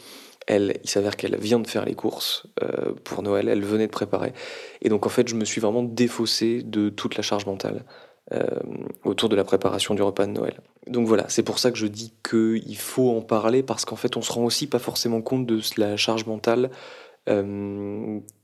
Elle 0.46 0.78
il 0.82 0.88
s'avère 0.88 1.16
qu'elle 1.16 1.36
vient 1.36 1.60
de 1.60 1.66
faire 1.66 1.84
les 1.84 1.94
courses 1.94 2.46
euh, 2.62 2.92
pour 3.04 3.22
Noël 3.22 3.48
elle 3.48 3.62
venait 3.64 3.86
de 3.86 3.92
préparer. 3.92 4.32
Et 4.80 4.88
donc 4.88 5.04
en 5.04 5.10
fait 5.10 5.28
je 5.28 5.34
me 5.34 5.44
suis 5.44 5.60
vraiment 5.60 5.82
défaussé 5.82 6.62
de 6.62 6.88
toute 6.88 7.16
la 7.16 7.22
charge 7.22 7.44
mentale 7.44 7.84
euh, 8.32 8.46
autour 9.04 9.28
de 9.28 9.36
la 9.36 9.44
préparation 9.44 9.94
du 9.94 10.00
repas 10.00 10.26
de 10.26 10.32
Noël. 10.32 10.60
Donc 10.86 11.06
voilà, 11.06 11.26
c'est 11.28 11.42
pour 11.42 11.58
ça 11.58 11.70
que 11.70 11.76
je 11.76 11.86
dis 11.86 12.14
qu'il 12.28 12.78
faut 12.78 13.10
en 13.10 13.20
parler 13.20 13.62
parce 13.62 13.84
qu'en 13.84 13.96
fait 13.96 14.16
on 14.16 14.22
se 14.22 14.32
rend 14.32 14.44
aussi 14.44 14.66
pas 14.66 14.78
forcément 14.78 15.20
compte 15.20 15.44
de 15.44 15.60
la 15.76 15.98
charge 15.98 16.24
mentale 16.24 16.70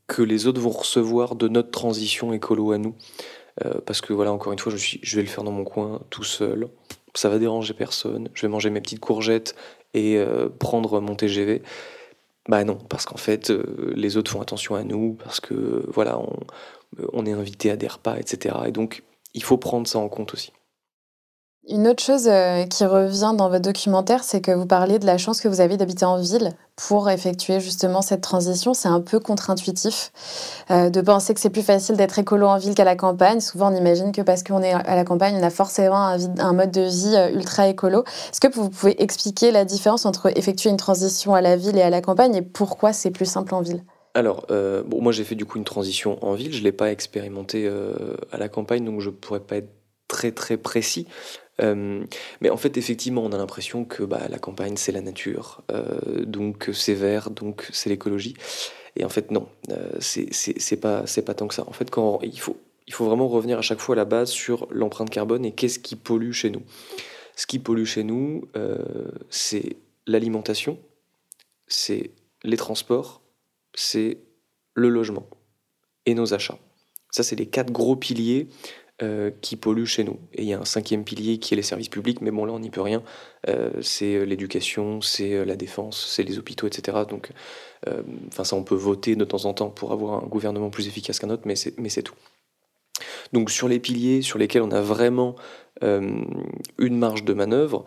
que 0.06 0.22
les 0.22 0.46
autres 0.46 0.60
vont 0.60 0.70
recevoir 0.70 1.34
de 1.34 1.48
notre 1.48 1.70
transition 1.70 2.32
écolo 2.32 2.72
à 2.72 2.78
nous. 2.78 2.94
Euh, 3.64 3.80
parce 3.86 4.00
que 4.00 4.12
voilà, 4.12 4.32
encore 4.32 4.52
une 4.52 4.58
fois, 4.58 4.72
je, 4.72 4.76
suis, 4.76 5.00
je 5.02 5.16
vais 5.16 5.22
le 5.22 5.28
faire 5.28 5.44
dans 5.44 5.52
mon 5.52 5.64
coin 5.64 6.00
tout 6.10 6.24
seul. 6.24 6.68
Ça 7.14 7.28
va 7.28 7.38
déranger 7.38 7.74
personne. 7.74 8.28
Je 8.34 8.42
vais 8.42 8.48
manger 8.48 8.70
mes 8.70 8.80
petites 8.80 9.00
courgettes 9.00 9.54
et 9.94 10.16
euh, 10.18 10.48
prendre 10.48 11.00
mon 11.00 11.14
TGV. 11.14 11.62
Bah 12.48 12.64
non, 12.64 12.76
parce 12.76 13.06
qu'en 13.06 13.16
fait, 13.16 13.50
les 13.94 14.16
autres 14.16 14.30
font 14.30 14.42
attention 14.42 14.74
à 14.74 14.82
nous, 14.82 15.14
parce 15.14 15.40
que 15.40 15.86
voilà, 15.88 16.18
on, 16.18 16.40
on 17.12 17.24
est 17.24 17.32
invité 17.32 17.70
à 17.70 17.76
des 17.76 17.88
repas, 17.88 18.16
etc. 18.18 18.56
Et 18.66 18.72
donc, 18.72 19.02
il 19.32 19.42
faut 19.42 19.56
prendre 19.56 19.86
ça 19.86 19.98
en 19.98 20.08
compte 20.08 20.34
aussi. 20.34 20.52
Une 21.66 21.88
autre 21.88 22.02
chose 22.02 22.28
euh, 22.28 22.64
qui 22.64 22.84
revient 22.84 23.32
dans 23.34 23.48
votre 23.48 23.62
documentaire, 23.62 24.22
c'est 24.22 24.42
que 24.42 24.50
vous 24.50 24.66
parlez 24.66 24.98
de 24.98 25.06
la 25.06 25.16
chance 25.16 25.40
que 25.40 25.48
vous 25.48 25.62
avez 25.62 25.78
d'habiter 25.78 26.04
en 26.04 26.20
ville 26.20 26.50
pour 26.76 27.08
effectuer 27.08 27.58
justement 27.58 28.02
cette 28.02 28.20
transition. 28.20 28.74
C'est 28.74 28.88
un 28.88 29.00
peu 29.00 29.18
contre-intuitif 29.18 30.12
euh, 30.70 30.90
de 30.90 31.00
penser 31.00 31.32
que 31.32 31.40
c'est 31.40 31.48
plus 31.48 31.62
facile 31.62 31.96
d'être 31.96 32.18
écolo 32.18 32.48
en 32.48 32.58
ville 32.58 32.74
qu'à 32.74 32.84
la 32.84 32.96
campagne. 32.96 33.40
Souvent, 33.40 33.72
on 33.72 33.76
imagine 33.76 34.12
que 34.12 34.20
parce 34.20 34.42
qu'on 34.42 34.62
est 34.62 34.72
à 34.72 34.94
la 34.94 35.04
campagne, 35.04 35.36
on 35.40 35.42
a 35.42 35.48
forcément 35.48 36.04
un, 36.04 36.52
mode 36.52 36.70
de 36.70 36.82
vie 36.82 37.14
euh, 37.16 37.34
ultra 37.34 37.66
écolo. 37.66 38.04
Est-ce 38.30 38.40
que 38.40 38.54
vous 38.54 38.68
pouvez 38.68 39.02
expliquer 39.02 39.50
la 39.50 39.64
différence 39.64 40.04
entre 40.04 40.36
effectuer 40.36 40.68
une 40.68 40.76
transition 40.76 41.34
à 41.34 41.40
la 41.40 41.56
ville 41.56 41.78
et 41.78 41.82
à 41.82 41.90
la 41.90 42.02
campagne 42.02 42.34
et 42.34 42.42
pourquoi 42.42 42.92
c'est 42.92 43.10
plus 43.10 43.26
simple 43.26 43.54
en 43.54 43.62
ville? 43.62 43.82
Alors, 44.16 44.46
bon, 44.48 45.02
moi 45.02 45.10
j'ai 45.10 45.24
fait 45.24 45.34
du 45.34 45.44
coup 45.44 45.58
une 45.58 45.64
transition 45.64 46.24
en 46.24 46.34
ville, 46.34 46.52
je 46.52 46.60
ne 46.60 46.64
l'ai 46.64 46.72
pas 46.72 46.92
expérimenté 46.92 47.68
à 48.30 48.38
la 48.38 48.48
campagne, 48.48 48.84
donc 48.84 49.00
je 49.00 49.10
ne 49.10 49.14
pourrais 49.14 49.40
pas 49.40 49.56
être 49.56 49.70
très 50.06 50.30
très 50.30 50.56
précis. 50.56 51.08
Euh, 51.62 52.04
mais 52.40 52.50
en 52.50 52.56
fait, 52.56 52.76
effectivement, 52.76 53.22
on 53.24 53.32
a 53.32 53.38
l'impression 53.38 53.84
que 53.84 54.02
bah, 54.02 54.22
la 54.28 54.38
campagne 54.38 54.76
c'est 54.76 54.92
la 54.92 55.00
nature, 55.00 55.62
donc 56.26 56.70
c'est 56.72 56.94
vert, 56.94 57.30
donc 57.30 57.68
c'est 57.72 57.88
l'écologie. 57.90 58.34
Et 58.96 59.04
en 59.04 59.08
fait, 59.08 59.30
non, 59.30 59.48
c'est 60.00 60.80
pas, 60.80 61.04
pas 61.24 61.34
tant 61.34 61.48
que 61.48 61.54
ça. 61.54 61.64
En 61.66 61.72
fait, 61.72 61.90
quand 61.90 62.20
il 62.22 62.38
faut, 62.38 62.56
il 62.86 62.92
faut 62.92 63.04
vraiment 63.04 63.28
revenir 63.28 63.58
à 63.58 63.62
chaque 63.62 63.80
fois 63.80 63.94
à 63.94 63.96
la 63.96 64.04
base 64.04 64.30
sur 64.30 64.68
l'empreinte 64.70 65.10
carbone 65.10 65.44
et 65.44 65.52
qu'est-ce 65.52 65.78
qui 65.78 65.96
pollue 65.96 66.32
chez 66.32 66.50
nous. 66.50 66.62
Ce 67.36 67.46
qui 67.46 67.58
pollue 67.58 67.84
chez 67.84 68.04
nous, 68.04 68.48
c'est 69.30 69.76
l'alimentation, 70.06 70.78
c'est 71.66 72.10
les 72.42 72.56
transports, 72.56 73.22
c'est 73.74 74.18
le 74.74 74.88
logement 74.88 75.26
et 76.06 76.14
nos 76.14 76.34
achats. 76.34 76.58
Ça, 77.10 77.22
c'est 77.22 77.36
les 77.36 77.46
quatre 77.46 77.72
gros 77.72 77.96
piliers 77.96 78.48
euh, 79.02 79.32
qui 79.40 79.56
polluent 79.56 79.86
chez 79.86 80.04
nous. 80.04 80.20
Et 80.34 80.42
il 80.42 80.48
y 80.48 80.52
a 80.52 80.60
un 80.60 80.64
cinquième 80.64 81.02
pilier 81.02 81.38
qui 81.38 81.52
est 81.52 81.56
les 81.56 81.64
services 81.64 81.88
publics, 81.88 82.20
mais 82.20 82.30
bon, 82.30 82.44
là, 82.44 82.52
on 82.52 82.60
n'y 82.60 82.70
peut 82.70 82.80
rien. 82.80 83.02
Euh, 83.48 83.70
c'est 83.82 84.14
euh, 84.14 84.24
l'éducation, 84.24 85.00
c'est 85.00 85.44
la 85.44 85.56
défense, 85.56 86.06
c'est 86.08 86.22
les 86.22 86.38
hôpitaux, 86.38 86.68
etc. 86.68 86.98
Donc, 87.08 87.30
enfin, 88.28 88.44
ça, 88.44 88.54
on 88.54 88.62
peut 88.62 88.76
voter 88.76 89.16
de 89.16 89.24
temps 89.24 89.46
en 89.46 89.52
temps 89.52 89.68
pour 89.68 89.90
avoir 89.90 90.22
un 90.22 90.26
gouvernement 90.28 90.70
plus 90.70 90.86
efficace 90.86 91.18
qu'un 91.18 91.30
autre, 91.30 91.42
mais 91.44 91.56
c'est 91.56 92.02
tout. 92.02 92.14
Donc, 93.32 93.50
sur 93.50 93.66
les 93.66 93.80
piliers 93.80 94.22
sur 94.22 94.38
lesquels 94.38 94.62
on 94.62 94.70
a 94.70 94.80
vraiment 94.80 95.34
une 95.82 96.96
marge 96.96 97.24
de 97.24 97.34
manœuvre, 97.34 97.84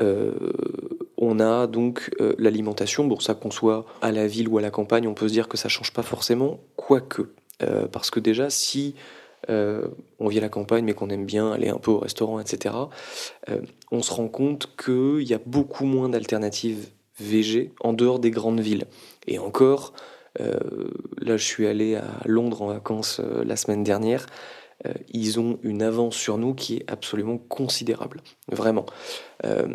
on 0.00 1.38
a 1.38 1.68
donc 1.68 2.10
l'alimentation, 2.36 3.06
bon 3.06 3.20
ça 3.20 3.34
qu'on 3.34 3.52
soit 3.52 3.86
à 4.02 4.10
la 4.10 4.26
ville 4.26 4.48
ou 4.48 4.58
à 4.58 4.60
la 4.60 4.72
campagne, 4.72 5.06
on 5.06 5.14
peut 5.14 5.28
se 5.28 5.32
dire 5.32 5.46
que 5.46 5.56
ça 5.56 5.68
change 5.68 5.92
pas 5.92 6.02
forcément, 6.02 6.60
quoique. 6.74 7.32
Euh, 7.62 7.86
parce 7.86 8.10
que 8.10 8.20
déjà, 8.20 8.50
si 8.50 8.94
on 9.48 10.28
vit 10.28 10.38
à 10.38 10.42
la 10.42 10.48
campagne 10.48 10.84
mais 10.84 10.94
qu'on 10.94 11.10
aime 11.10 11.26
bien 11.26 11.52
aller 11.52 11.68
un 11.68 11.78
peu 11.78 11.90
au 11.90 11.98
restaurant, 11.98 12.40
etc., 12.40 12.74
on 13.90 14.02
se 14.02 14.12
rend 14.12 14.28
compte 14.28 14.74
qu'il 14.82 15.28
y 15.28 15.34
a 15.34 15.40
beaucoup 15.44 15.84
moins 15.84 16.08
d'alternatives 16.08 16.88
VG 17.18 17.72
en 17.80 17.92
dehors 17.92 18.18
des 18.18 18.30
grandes 18.30 18.60
villes. 18.60 18.84
Et 19.26 19.38
encore, 19.38 19.92
là 20.38 21.36
je 21.36 21.44
suis 21.44 21.66
allé 21.66 21.96
à 21.96 22.06
Londres 22.24 22.62
en 22.62 22.66
vacances 22.68 23.20
la 23.44 23.56
semaine 23.56 23.82
dernière, 23.82 24.26
euh, 24.86 24.92
ils 25.12 25.38
ont 25.38 25.58
une 25.62 25.82
avance 25.82 26.16
sur 26.16 26.38
nous 26.38 26.54
qui 26.54 26.76
est 26.76 26.90
absolument 26.90 27.38
considérable, 27.38 28.20
vraiment. 28.50 28.86
Euh, 29.44 29.66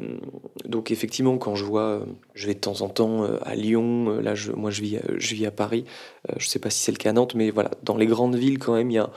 donc 0.66 0.92
effectivement, 0.92 1.38
quand 1.38 1.56
je 1.56 1.64
vois, 1.64 1.82
euh, 1.82 2.00
je 2.34 2.48
vais 2.48 2.54
de 2.54 2.60
temps 2.60 2.82
en 2.82 2.90
temps 2.90 3.24
à 3.42 3.56
Lyon, 3.56 4.20
là 4.20 4.34
moi 4.56 4.72
je 4.72 4.82
vis, 4.82 5.00
je 5.18 5.36
vis 5.36 5.46
à 5.46 5.52
Paris, 5.52 5.86
je 6.30 6.46
ne 6.46 6.50
sais 6.50 6.60
pas 6.60 6.70
si 6.70 6.80
c'est 6.80 6.92
le 6.92 6.98
cas 6.98 7.12
à 7.12 7.14
Nantes, 7.14 7.36
mais 7.36 7.52
voilà, 7.52 7.72
dans 7.84 7.98
les 7.98 8.08
grandes 8.08 8.36
villes 8.36 8.60
quand 8.60 8.74
même, 8.74 8.92
il 8.92 8.96
y 8.96 9.00
a, 9.00 9.10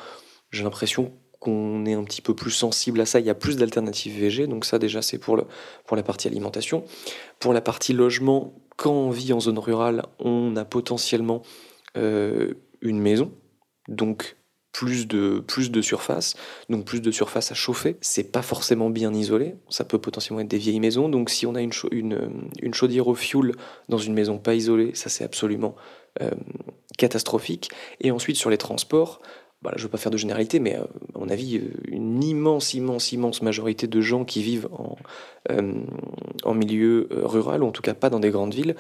j'ai 0.51 0.65
l'impression 0.65 1.13
qu'on 1.39 1.87
est 1.87 1.95
un 1.95 2.05
petit 2.05 2.21
peu 2.21 2.35
plus 2.35 2.51
sensible 2.51 3.01
à 3.01 3.07
ça, 3.07 3.19
il 3.19 3.27
y 3.27 3.31
a 3.31 3.35
plus 3.35 3.57
d'alternatives 3.57 4.19
VG, 4.21 4.47
donc 4.47 4.65
ça 4.65 4.79
déjà 4.79 5.01
c'est 5.01 5.19
pour, 5.19 5.43
pour 5.87 5.97
la 5.97 6.03
partie 6.03 6.29
alimentation. 6.29 6.85
Pour 7.39 7.55
la 7.55 7.63
partie 7.63 7.95
logement, 7.95 8.55
quand 8.77 8.93
on 8.93 9.11
vit 9.11 9.33
en 9.33 9.41
zone 9.41 9.59
rurale, 9.59 10.05
on 10.19 10.55
a 10.57 10.65
potentiellement 10.65 11.43
une 11.95 13.01
maison, 13.01 13.33
donc 13.89 14.37
plus 14.73 15.09
de, 15.09 15.41
plus 15.41 15.71
de 15.71 15.83
surface, 15.83 16.37
donc 16.69 16.85
plus 16.85 17.01
de 17.01 17.11
surface 17.11 17.51
à 17.51 17.55
chauffer. 17.55 17.97
C'est 18.01 18.31
pas 18.31 18.43
forcément 18.43 18.91
bien 18.91 19.13
isolé, 19.13 19.57
ça 19.69 19.85
peut 19.85 19.99
potentiellement 19.99 20.41
être 20.41 20.49
des 20.49 20.59
vieilles 20.59 20.81
maisons, 20.81 21.09
donc 21.09 21.31
si 21.31 21.47
on 21.47 21.55
a 21.55 21.61
une, 21.61 21.73
une, 21.91 22.51
une 22.63 22.75
chaudière 22.75 23.09
au 23.09 23.15
fioul 23.15 23.57
dans 23.89 23.99
une 23.99 24.15
maison 24.15 24.39
pas 24.39 24.55
isolée, 24.55 24.93
ça 24.95 25.09
c'est 25.09 25.25
absolument 25.25 25.75
euh, 26.23 26.31
catastrophique. 26.99 27.71
Et 28.01 28.11
ensuite 28.11 28.37
sur 28.37 28.51
les 28.51 28.59
transports, 28.59 29.21
bah, 29.63 29.73
je 29.77 29.81
ne 29.81 29.83
veux 29.85 29.91
pas 29.91 29.99
faire 29.99 30.13
de 30.13 30.17
généralité, 30.17 30.59
mais 30.59 30.77
euh, 30.77 30.85
à 31.15 31.19
mon 31.19 31.29
avis, 31.29 31.59
euh, 31.59 31.71
une 31.89 32.23
immense, 32.23 32.75
immense, 32.75 33.13
immense 33.13 33.43
majorité 33.43 33.87
de 33.87 34.01
gens 34.01 34.25
qui 34.25 34.43
vivent 34.43 34.69
en, 34.73 34.97
en 36.45 36.55
milieu 36.55 37.09
rural, 37.11 37.63
ou 37.63 37.67
en 37.67 37.73
tout 37.73 37.83
cas 37.83 37.95
pas 37.95 38.11
dans 38.11 38.21
des 38.21 38.31
grandes 38.31 38.55
villes, 38.55 38.75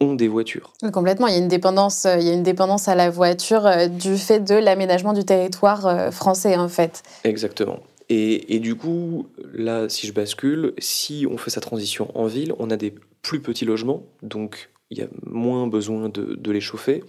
ont 0.00 0.14
des 0.14 0.28
voitures. 0.28 0.72
complètement, 0.92 1.26
il 1.26 1.34
y 1.34 1.36
a 1.36 1.40
une 1.40 1.48
dépendance, 1.48 2.04
euh, 2.04 2.16
il 2.18 2.26
y 2.26 2.30
a 2.30 2.32
une 2.32 2.42
dépendance 2.42 2.88
à 2.88 2.94
la 2.94 3.10
voiture 3.10 3.66
euh, 3.66 3.86
du 3.86 4.16
fait 4.16 4.40
de 4.40 4.54
l'aménagement 4.54 5.12
du 5.12 5.24
territoire 5.24 5.86
euh, 5.86 6.10
français 6.10 6.56
en 6.56 6.68
fait. 6.68 7.02
Exactement. 7.24 7.80
Et, 8.10 8.54
et, 8.54 8.58
du 8.58 8.74
coup, 8.74 9.28
là, 9.54 9.88
si 9.88 10.06
je 10.06 10.12
bascule, 10.12 10.74
si 10.78 11.26
on 11.30 11.38
fait 11.38 11.48
sa 11.48 11.62
transition 11.62 12.10
en 12.14 12.26
ville, 12.26 12.52
on 12.58 12.70
a 12.70 12.76
des 12.76 12.94
plus 13.22 13.40
petits 13.40 13.64
logements, 13.64 14.02
donc 14.22 14.70
il 14.90 14.98
y 14.98 15.02
a 15.02 15.06
moins 15.24 15.66
besoin 15.66 16.10
de, 16.10 16.34
de 16.34 16.50
les 16.50 16.60
chauffer. 16.60 17.02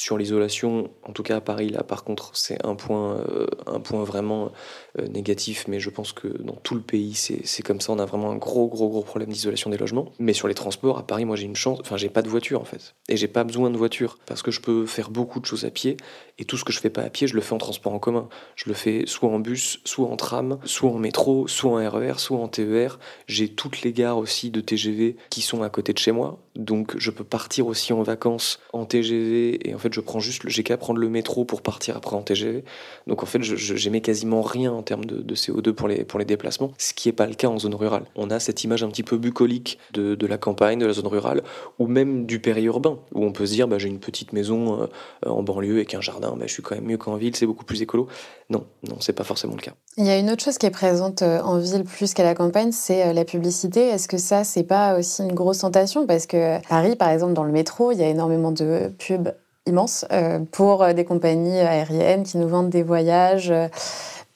Sur 0.00 0.16
l'isolation, 0.16 0.92
en 1.02 1.12
tout 1.12 1.24
cas 1.24 1.38
à 1.38 1.40
Paris, 1.40 1.70
là 1.70 1.82
par 1.82 2.04
contre, 2.04 2.30
c'est 2.32 2.64
un 2.64 2.76
point, 2.76 3.16
euh, 3.16 3.48
un 3.66 3.80
point 3.80 4.04
vraiment 4.04 4.52
euh, 4.96 5.08
négatif, 5.08 5.64
mais 5.66 5.80
je 5.80 5.90
pense 5.90 6.12
que 6.12 6.28
dans 6.28 6.54
tout 6.54 6.76
le 6.76 6.82
pays, 6.82 7.14
c'est 7.14 7.62
comme 7.64 7.80
ça. 7.80 7.90
On 7.90 7.98
a 7.98 8.04
vraiment 8.04 8.30
un 8.30 8.36
gros, 8.36 8.68
gros, 8.68 8.88
gros 8.90 9.02
problème 9.02 9.30
d'isolation 9.30 9.70
des 9.70 9.76
logements. 9.76 10.12
Mais 10.20 10.34
sur 10.34 10.46
les 10.46 10.54
transports, 10.54 10.98
à 10.98 11.02
Paris, 11.04 11.24
moi 11.24 11.34
j'ai 11.34 11.46
une 11.46 11.56
chance, 11.56 11.80
enfin 11.80 11.96
j'ai 11.96 12.10
pas 12.10 12.22
de 12.22 12.28
voiture 12.28 12.60
en 12.60 12.64
fait. 12.64 12.94
Et 13.08 13.16
j'ai 13.16 13.26
pas 13.26 13.42
besoin 13.42 13.70
de 13.70 13.76
voiture 13.76 14.18
parce 14.24 14.40
que 14.40 14.52
je 14.52 14.60
peux 14.60 14.86
faire 14.86 15.10
beaucoup 15.10 15.40
de 15.40 15.46
choses 15.46 15.64
à 15.64 15.70
pied. 15.72 15.96
Et 16.38 16.44
tout 16.44 16.56
ce 16.56 16.62
que 16.62 16.72
je 16.72 16.78
fais 16.78 16.90
pas 16.90 17.02
à 17.02 17.10
pied, 17.10 17.26
je 17.26 17.34
le 17.34 17.40
fais 17.40 17.54
en 17.54 17.58
transport 17.58 17.92
en 17.92 17.98
commun. 17.98 18.28
Je 18.54 18.68
le 18.68 18.74
fais 18.74 19.02
soit 19.06 19.28
en 19.28 19.40
bus, 19.40 19.80
soit 19.82 20.06
en 20.06 20.14
tram, 20.14 20.60
soit 20.62 20.92
en 20.92 20.98
métro, 20.98 21.48
soit 21.48 21.72
en 21.72 21.90
RER, 21.90 22.12
e 22.12 22.18
soit 22.18 22.38
en 22.38 22.46
TER. 22.46 23.00
J'ai 23.26 23.48
toutes 23.48 23.82
les 23.82 23.92
gares 23.92 24.18
aussi 24.18 24.52
de 24.52 24.60
TGV 24.60 25.16
qui 25.28 25.42
sont 25.42 25.64
à 25.64 25.70
côté 25.70 25.92
de 25.92 25.98
chez 25.98 26.12
moi. 26.12 26.38
Donc 26.58 26.96
je 26.98 27.10
peux 27.10 27.24
partir 27.24 27.66
aussi 27.66 27.92
en 27.92 28.02
vacances 28.02 28.58
en 28.72 28.84
TGV 28.84 29.68
et 29.68 29.74
en 29.74 29.78
fait 29.78 29.92
je 29.94 30.00
prends 30.00 30.20
juste, 30.20 30.42
j'ai 30.46 30.62
qu'à 30.62 30.76
prendre 30.76 30.98
le 30.98 31.08
métro 31.08 31.44
pour 31.44 31.62
partir 31.62 31.96
après 31.96 32.16
en 32.16 32.22
TGV. 32.22 32.64
Donc 33.06 33.22
en 33.22 33.26
fait, 33.26 33.42
j'aimais 33.42 34.00
quasiment 34.00 34.42
rien 34.42 34.72
en 34.72 34.82
termes 34.82 35.04
de, 35.04 35.34
CO2 35.34 35.72
pour 35.72 35.88
les, 35.88 36.04
pour 36.04 36.18
les 36.18 36.24
déplacements, 36.24 36.72
ce 36.78 36.92
qui 36.92 37.08
n'est 37.08 37.12
pas 37.12 37.26
le 37.26 37.34
cas 37.34 37.48
en 37.48 37.58
zone 37.58 37.74
rurale. 37.74 38.04
On 38.16 38.30
a 38.30 38.40
cette 38.40 38.64
image 38.64 38.82
un 38.82 38.88
petit 38.88 39.02
peu 39.02 39.18
bucolique 39.18 39.78
de, 39.92 40.14
de 40.14 40.26
la 40.26 40.36
campagne, 40.36 40.78
de 40.78 40.86
la 40.86 40.92
zone 40.92 41.06
rurale, 41.06 41.42
ou 41.78 41.86
même 41.86 42.26
du 42.26 42.40
périurbain, 42.40 42.98
où 43.14 43.24
on 43.24 43.32
peut 43.32 43.46
se 43.46 43.52
dire, 43.52 43.68
bah, 43.68 43.78
j'ai 43.78 43.88
une 43.88 44.00
petite 44.00 44.32
maison 44.32 44.82
euh, 44.82 44.86
en 45.26 45.42
banlieue 45.42 45.76
avec 45.76 45.94
un 45.94 46.00
jardin, 46.00 46.34
bah, 46.36 46.44
je 46.46 46.52
suis 46.52 46.62
quand 46.62 46.74
même 46.74 46.84
mieux 46.84 46.98
qu'en 46.98 47.16
ville, 47.16 47.36
c'est 47.36 47.46
beaucoup 47.46 47.64
plus 47.64 47.82
écolo. 47.82 48.08
Non, 48.50 48.64
non, 48.88 48.96
c'est 49.00 49.12
pas 49.12 49.24
forcément 49.24 49.54
le 49.54 49.60
cas. 49.60 49.72
Il 49.98 50.06
y 50.06 50.10
a 50.10 50.18
une 50.18 50.30
autre 50.30 50.42
chose 50.42 50.56
qui 50.56 50.64
est 50.64 50.70
présente 50.70 51.20
euh, 51.20 51.40
en 51.40 51.58
ville 51.58 51.84
plus 51.84 52.14
qu'à 52.14 52.24
la 52.24 52.34
campagne, 52.34 52.72
c'est 52.72 53.06
euh, 53.06 53.12
la 53.12 53.24
publicité. 53.24 53.88
Est-ce 53.88 54.08
que 54.08 54.16
ça, 54.16 54.42
c'est 54.42 54.62
pas 54.62 54.98
aussi 54.98 55.22
une 55.22 55.34
grosse 55.34 55.58
tentation? 55.58 56.06
Parce 56.06 56.26
que 56.26 56.36
Paris, 56.68 56.96
par 56.96 57.10
exemple, 57.10 57.32
dans 57.32 57.44
le 57.44 57.52
métro, 57.52 57.92
il 57.92 57.98
y 57.98 58.02
a 58.02 58.08
énormément 58.08 58.52
de 58.52 58.92
pubs 58.98 59.32
immense 59.66 60.06
euh, 60.12 60.40
pour 60.50 60.82
euh, 60.82 60.92
des 60.92 61.04
compagnies 61.04 61.58
aériennes 61.58 62.22
qui 62.22 62.38
nous 62.38 62.48
vendent 62.48 62.70
des 62.70 62.82
voyages 62.82 63.50
euh, 63.50 63.68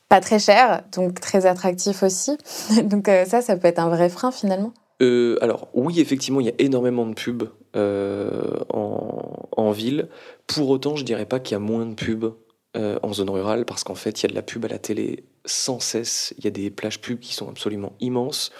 pas 0.08 0.20
très 0.20 0.38
chers, 0.38 0.82
donc 0.94 1.20
très 1.20 1.46
attractifs 1.46 2.02
aussi. 2.02 2.36
donc 2.84 3.08
ça, 3.26 3.40
ça 3.40 3.56
peut 3.56 3.68
être 3.68 3.78
un 3.78 3.88
vrai 3.88 4.10
frein 4.10 4.30
finalement. 4.30 4.74
Euh, 5.02 5.36
alors 5.40 5.68
oui, 5.74 6.00
effectivement, 6.00 6.40
il 6.40 6.46
y 6.46 6.50
a 6.50 6.54
énormément 6.58 7.06
de 7.06 7.14
pubs 7.14 7.48
euh, 7.74 8.30
en, 8.70 9.70
ville. 9.72 10.08
Pour 10.46 10.68
autant, 10.68 10.96
je 10.96 11.04
dirais 11.04 11.26
pas 11.26 11.40
qu'il 11.40 11.54
y 11.54 11.56
a 11.56 11.58
moins 11.58 11.86
de 11.86 11.94
pubs 11.94 12.34
euh, 12.76 12.98
en 13.02 13.12
zone 13.12 13.30
rurale, 13.30 13.64
parce 13.64 13.84
qu'en 13.84 13.94
fait, 13.94 14.20
il 14.20 14.24
y 14.24 14.26
a 14.26 14.28
de 14.28 14.34
la 14.34 14.42
pub 14.42 14.64
à 14.64 14.68
la 14.68 14.78
télé 14.78 15.24
sans 15.44 15.80
cesse. 15.80 16.34
Il 16.38 16.44
y 16.44 16.46
a 16.46 16.50
des 16.50 16.70
plages 16.70 17.00
pubs 17.00 17.18
qui 17.18 17.34
sont 17.34 17.48
absolument 17.48 17.94
immenses. 18.00 18.52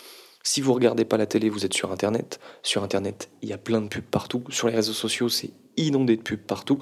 Si 0.43 0.61
vous 0.61 0.73
regardez 0.73 1.05
pas 1.05 1.17
la 1.17 1.27
télé, 1.27 1.49
vous 1.49 1.65
êtes 1.65 1.75
sur 1.75 1.93
Internet. 1.93 2.41
Sur 2.63 2.83
Internet, 2.83 3.31
il 3.43 3.49
y 3.49 3.53
a 3.53 3.59
plein 3.59 3.81
de 3.81 3.89
pubs 3.89 4.03
partout. 4.03 4.45
Sur 4.51 4.69
les 4.69 4.75
réseaux 4.75 4.93
sociaux, 4.93 5.29
c'est 5.29 5.51
inondé 5.77 6.17
de 6.17 6.23
pubs 6.23 6.41
partout. 6.41 6.79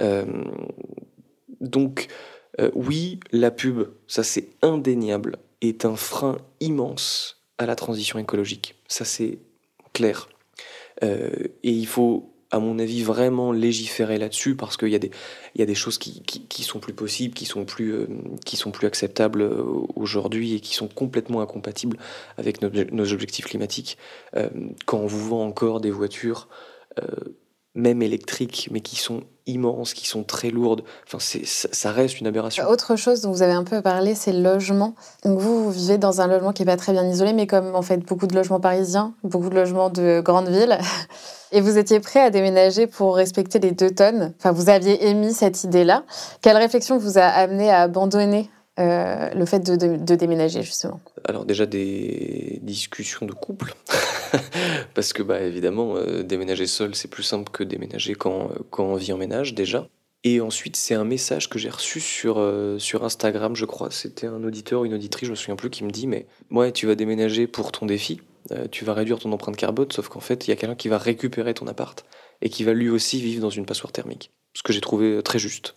Euh, 0.00 0.24
donc, 1.60 2.08
euh, 2.60 2.70
oui, 2.74 3.20
la 3.32 3.50
pub, 3.50 3.88
ça 4.06 4.22
c'est 4.22 4.50
indéniable, 4.62 5.38
est 5.60 5.84
un 5.84 5.96
frein 5.96 6.38
immense 6.60 7.42
à 7.58 7.66
la 7.66 7.76
transition 7.76 8.18
écologique. 8.18 8.76
Ça 8.88 9.04
c'est 9.04 9.38
clair. 9.92 10.28
Euh, 11.02 11.30
et 11.62 11.70
il 11.70 11.86
faut, 11.86 12.33
à 12.54 12.60
mon 12.60 12.78
avis, 12.78 13.02
vraiment 13.02 13.50
légiférer 13.50 14.16
là-dessus 14.16 14.54
parce 14.54 14.76
qu'il 14.76 14.88
y, 14.88 14.94
a 14.94 14.98
des- 14.98 15.74
choses 15.74 15.98
qui, 15.98 16.22
qui- 16.22 16.62
sont 16.62 16.78
plus 16.78 16.92
possibles, 16.92 17.34
qui 17.34 17.46
sont 17.46 17.64
plus, 17.64 17.92
euh, 17.92 18.06
sont 18.56 18.70
plus 18.70 18.86
acceptables 18.86 19.42
euh, 19.42 19.64
aujourd'hui 19.96 20.54
et 20.54 20.60
qui 20.60 20.74
sont 20.74 20.86
complètement 20.86 21.40
incompatibles 21.40 21.96
avec 22.38 22.62
nos, 22.62 23.12
objectifs 23.12 23.46
climatiques. 23.46 23.98
Euh, 24.36 24.48
quand 24.86 24.98
on 24.98 25.06
vous 25.06 25.28
vend 25.28 25.44
encore 25.44 25.80
des 25.80 25.90
voitures, 25.90 26.48
même 27.74 28.02
électriques, 28.02 28.68
mais 28.70 28.80
qui 28.80 28.94
sont 28.94 29.24
immenses, 29.46 29.94
qui 29.94 30.06
sont 30.06 30.24
très 30.24 30.50
lourdes, 30.50 30.82
enfin, 31.06 31.18
ça, 31.20 31.90
reste 31.90 32.20
une 32.20 32.26
aberration. 32.26 32.66
Autre 32.68 32.96
chose 32.96 33.20
dont 33.20 33.30
vous 33.30 33.42
avez 33.42 33.52
un 33.52 33.64
peu 33.64 33.82
parlé, 33.82 34.14
c'est 34.14 34.32
le 34.32 34.42
logement. 34.42 34.94
Vous 35.24 35.70
vivez 35.70 35.98
dans 35.98 36.20
un 36.20 36.26
logement 36.26 36.52
qui 36.52 36.62
n'est 36.62 36.66
pas 36.66 36.76
très 36.76 36.92
bien 36.92 37.06
isolé, 37.06 37.32
mais 37.32 37.46
comme 37.46 37.74
en 37.74 37.82
fait 37.82 37.98
beaucoup 37.98 38.26
de 38.26 38.34
logements 38.34 38.60
parisiens, 38.60 39.14
beaucoup 39.22 39.50
de 39.50 39.54
logements 39.54 39.90
de 39.90 40.20
grandes 40.24 40.48
villes. 40.48 40.78
Et 41.52 41.60
vous 41.60 41.78
étiez 41.78 42.00
prêt 42.00 42.20
à 42.20 42.30
déménager 42.30 42.88
pour 42.88 43.14
respecter 43.14 43.60
les 43.60 43.70
deux 43.70 43.90
tonnes. 43.90 44.34
Enfin, 44.38 44.50
vous 44.50 44.70
aviez 44.70 45.08
émis 45.08 45.32
cette 45.32 45.62
idée-là. 45.62 46.02
Quelle 46.40 46.56
réflexion 46.56 46.98
vous 46.98 47.16
a 47.16 47.22
amené 47.22 47.70
à 47.70 47.82
abandonner 47.82 48.50
euh, 48.80 49.30
le 49.30 49.46
fait 49.46 49.60
de, 49.60 50.14
déménager, 50.16 50.62
justement 50.62 51.00
Alors 51.24 51.44
déjà 51.44 51.64
des 51.64 52.58
discussions 52.62 53.24
de 53.24 53.32
couple, 53.32 53.72
parce 54.94 55.12
que 55.12 55.22
bah 55.22 55.40
évidemment 55.40 55.96
euh, 55.96 56.24
déménager 56.24 56.66
seul 56.66 56.96
c'est 56.96 57.06
plus 57.06 57.22
simple 57.22 57.52
que 57.52 57.62
déménager 57.62 58.16
quand, 58.16 58.50
quand 58.70 58.84
on 58.84 58.96
vit 58.96 59.12
en 59.12 59.16
ménage 59.16 59.54
déjà. 59.54 59.86
Et 60.24 60.40
ensuite 60.40 60.74
c'est 60.74 60.94
un 60.94 61.04
message 61.04 61.48
que 61.48 61.58
j'ai 61.58 61.70
reçu 61.70 62.00
sur, 62.00 62.40
euh, 62.40 62.80
sur 62.80 63.04
Instagram 63.04 63.54
je 63.54 63.64
crois, 63.64 63.92
c'était 63.92 64.26
un 64.26 64.42
auditeur 64.42 64.80
ou 64.80 64.86
une 64.86 64.94
auditrice, 64.94 65.26
je 65.26 65.30
me 65.30 65.36
souviens 65.36 65.56
plus, 65.56 65.70
qui 65.70 65.84
me 65.84 65.90
dit 65.90 66.08
mais 66.08 66.26
ouais 66.50 66.72
tu 66.72 66.86
vas 66.88 66.96
déménager 66.96 67.46
pour 67.46 67.70
ton 67.70 67.86
défi, 67.86 68.22
tu 68.72 68.84
vas 68.84 68.92
réduire 68.92 69.20
ton 69.20 69.30
empreinte 69.30 69.56
carbone, 69.56 69.92
sauf 69.92 70.08
qu'en 70.08 70.20
fait 70.20 70.48
il 70.48 70.50
y 70.50 70.52
a 70.52 70.56
quelqu'un 70.56 70.74
qui 70.74 70.88
va 70.88 70.98
récupérer 70.98 71.54
ton 71.54 71.68
appart 71.68 72.04
et 72.42 72.48
qui 72.48 72.64
va 72.64 72.72
lui 72.72 72.90
aussi 72.90 73.20
vivre 73.20 73.40
dans 73.40 73.50
une 73.50 73.66
passoire 73.66 73.92
thermique. 73.92 74.32
Ce 74.56 74.64
que 74.64 74.72
j'ai 74.72 74.80
trouvé 74.80 75.22
très 75.22 75.38
juste. 75.38 75.74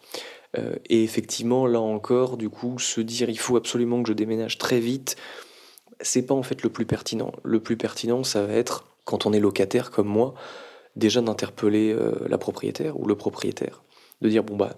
Euh, 0.58 0.76
et 0.86 1.04
effectivement, 1.04 1.66
là 1.68 1.82
encore, 1.82 2.38
du 2.38 2.50
coup, 2.50 2.80
se 2.80 3.02
dire 3.02 3.30
il 3.30 3.40
faut 3.40 3.58
absolument 3.58 4.02
que 4.02 4.10
je 4.10 4.14
déménage 4.14 4.58
très 4.58 4.80
vite, 4.80 5.16
c'est 6.02 6.26
pas 6.26 6.34
en 6.34 6.44
fait 6.44 6.64
le 6.64 6.70
plus 6.70 6.86
pertinent. 6.86 7.32
Le 7.44 7.60
plus 7.60 7.78
pertinent, 7.78 8.24
ça 8.24 8.46
va 8.46 8.54
être, 8.54 8.86
quand 9.06 9.26
on 9.26 9.34
est 9.34 9.40
locataire 9.40 9.92
comme 9.92 10.08
moi, 10.08 10.34
déjà 10.96 11.22
d'interpeller 11.22 11.94
euh, 11.94 12.14
la 12.28 12.38
propriétaire 12.38 13.00
ou 13.00 13.06
le 13.08 13.16
propriétaire. 13.16 13.84
De 14.22 14.30
dire, 14.30 14.44
bon, 14.44 14.56
bah, 14.56 14.76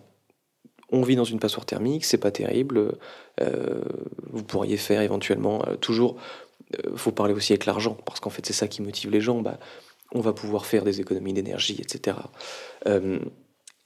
on 0.91 1.01
vit 1.01 1.15
dans 1.15 1.23
une 1.23 1.39
passoire 1.39 1.65
thermique, 1.65 2.03
c'est 2.03 2.17
pas 2.17 2.31
terrible, 2.31 2.97
euh, 3.41 3.81
vous 4.31 4.43
pourriez 4.43 4.75
faire 4.75 5.01
éventuellement, 5.01 5.63
toujours, 5.81 6.17
euh, 6.75 6.95
faut 6.95 7.11
parler 7.11 7.33
aussi 7.33 7.53
avec 7.53 7.65
l'argent, 7.65 7.95
parce 8.05 8.19
qu'en 8.19 8.29
fait, 8.29 8.45
c'est 8.45 8.53
ça 8.53 8.67
qui 8.67 8.81
motive 8.81 9.11
les 9.11 9.21
gens, 9.21 9.41
bah, 9.41 9.59
on 10.13 10.19
va 10.19 10.33
pouvoir 10.33 10.65
faire 10.65 10.83
des 10.83 10.99
économies 10.99 11.33
d'énergie, 11.33 11.79
etc. 11.79 12.17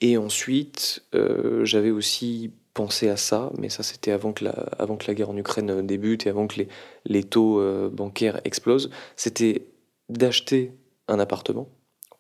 Et 0.03 0.17
ensuite, 0.17 1.01
euh, 1.15 1.63
j'avais 1.63 1.89
aussi 1.89 2.51
pensé 2.73 3.07
à 3.07 3.15
ça, 3.15 3.51
mais 3.57 3.69
ça 3.69 3.83
c'était 3.83 4.11
avant, 4.11 4.33
que 4.33 4.43
la- 4.43 4.51
avant 4.77 4.97
que 4.97 5.05
la 5.07 5.13
guerre 5.13 5.29
en 5.29 5.37
Ukraine 5.37 5.69
euh, 5.69 5.81
débute 5.81 6.27
et 6.27 6.29
avant 6.29 6.45
que 6.45 6.57
les, 6.57 6.67
les 7.05 7.23
taux 7.23 7.61
euh, 7.61 7.89
bancaires 7.89 8.41
explosent, 8.43 8.89
c'était 9.15 9.65
d'acheter 10.09 10.73
un 11.07 11.19
appartement 11.19 11.69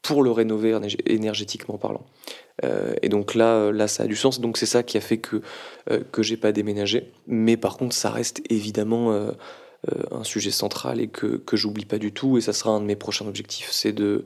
pour 0.01 0.23
le 0.23 0.31
rénover 0.31 0.71
énergé- 0.71 1.01
énergétiquement 1.05 1.77
parlant. 1.77 2.05
Et 3.01 3.09
donc 3.09 3.35
là, 3.35 3.71
là, 3.71 3.87
ça 3.87 4.03
a 4.03 4.07
du 4.07 4.15
sens. 4.15 4.39
Donc 4.39 4.57
c'est 4.57 4.67
ça 4.67 4.83
qui 4.83 4.97
a 4.97 5.01
fait 5.01 5.17
que 5.17 5.41
euh, 5.89 6.03
que 6.11 6.21
j'ai 6.21 6.37
pas 6.37 6.51
déménagé. 6.51 7.11
Mais 7.27 7.57
par 7.57 7.77
contre, 7.77 7.95
ça 7.95 8.11
reste 8.11 8.41
évidemment 8.49 9.11
un 10.11 10.23
sujet 10.23 10.51
central 10.51 11.01
et 11.01 11.07
que 11.07 11.37
que 11.37 11.57
j'oublie 11.57 11.85
pas 11.85 11.97
du 11.97 12.11
tout. 12.11 12.37
Et 12.37 12.41
ça 12.41 12.53
sera 12.53 12.71
un 12.71 12.79
de 12.79 12.85
mes 12.85 12.95
prochains 12.95 13.27
objectifs, 13.27 13.71
c'est 13.71 13.91
de 13.93 14.23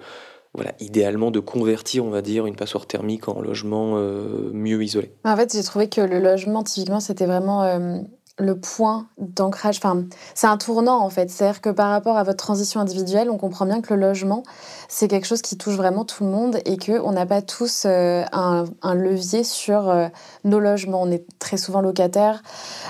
voilà, 0.54 0.72
idéalement 0.80 1.32
de 1.32 1.40
convertir, 1.40 2.06
on 2.06 2.10
va 2.10 2.22
dire, 2.22 2.46
une 2.46 2.56
passoire 2.56 2.86
thermique 2.86 3.28
en 3.28 3.42
logement 3.42 3.94
euh, 3.98 4.50
mieux 4.54 4.84
isolé. 4.84 5.12
En 5.24 5.36
fait, 5.36 5.54
j'ai 5.54 5.64
trouvé 5.64 5.90
que 5.90 6.02
le 6.02 6.20
logement, 6.20 6.64
typiquement, 6.64 7.00
c'était 7.00 7.26
vraiment 7.26 7.64
euh, 7.64 8.00
le 8.40 8.60
point 8.60 9.08
d'ancrage. 9.18 9.78
Enfin, 9.78 10.04
c'est 10.36 10.48
un 10.48 10.58
tournant, 10.58 11.00
en 11.00 11.10
fait. 11.10 11.30
C'est-à-dire 11.30 11.60
que 11.62 11.70
par 11.70 11.90
rapport 11.90 12.18
à 12.18 12.24
votre 12.24 12.38
transition 12.38 12.80
individuelle, 12.80 13.30
on 13.32 13.38
comprend 13.38 13.66
bien 13.66 13.82
que 13.82 13.94
le 13.94 14.00
logement, 14.00 14.44
c'est 14.88 15.08
quelque 15.08 15.26
chose 15.26 15.42
qui 15.42 15.58
touche 15.58 15.76
vraiment 15.76 16.06
tout 16.06 16.24
le 16.24 16.30
monde 16.30 16.60
et 16.66 16.78
qu'on 16.78 17.12
n'a 17.12 17.26
pas 17.26 17.42
tous 17.42 17.84
euh, 17.86 18.24
un, 18.32 18.66
levier 18.94 19.44
sur 19.44 19.90
euh, 19.90 20.08
nos 20.44 20.60
logements. 20.60 21.02
On 21.02 21.10
est 21.12 21.26
très 21.40 21.58
souvent 21.58 21.82
locataire. 21.82 22.44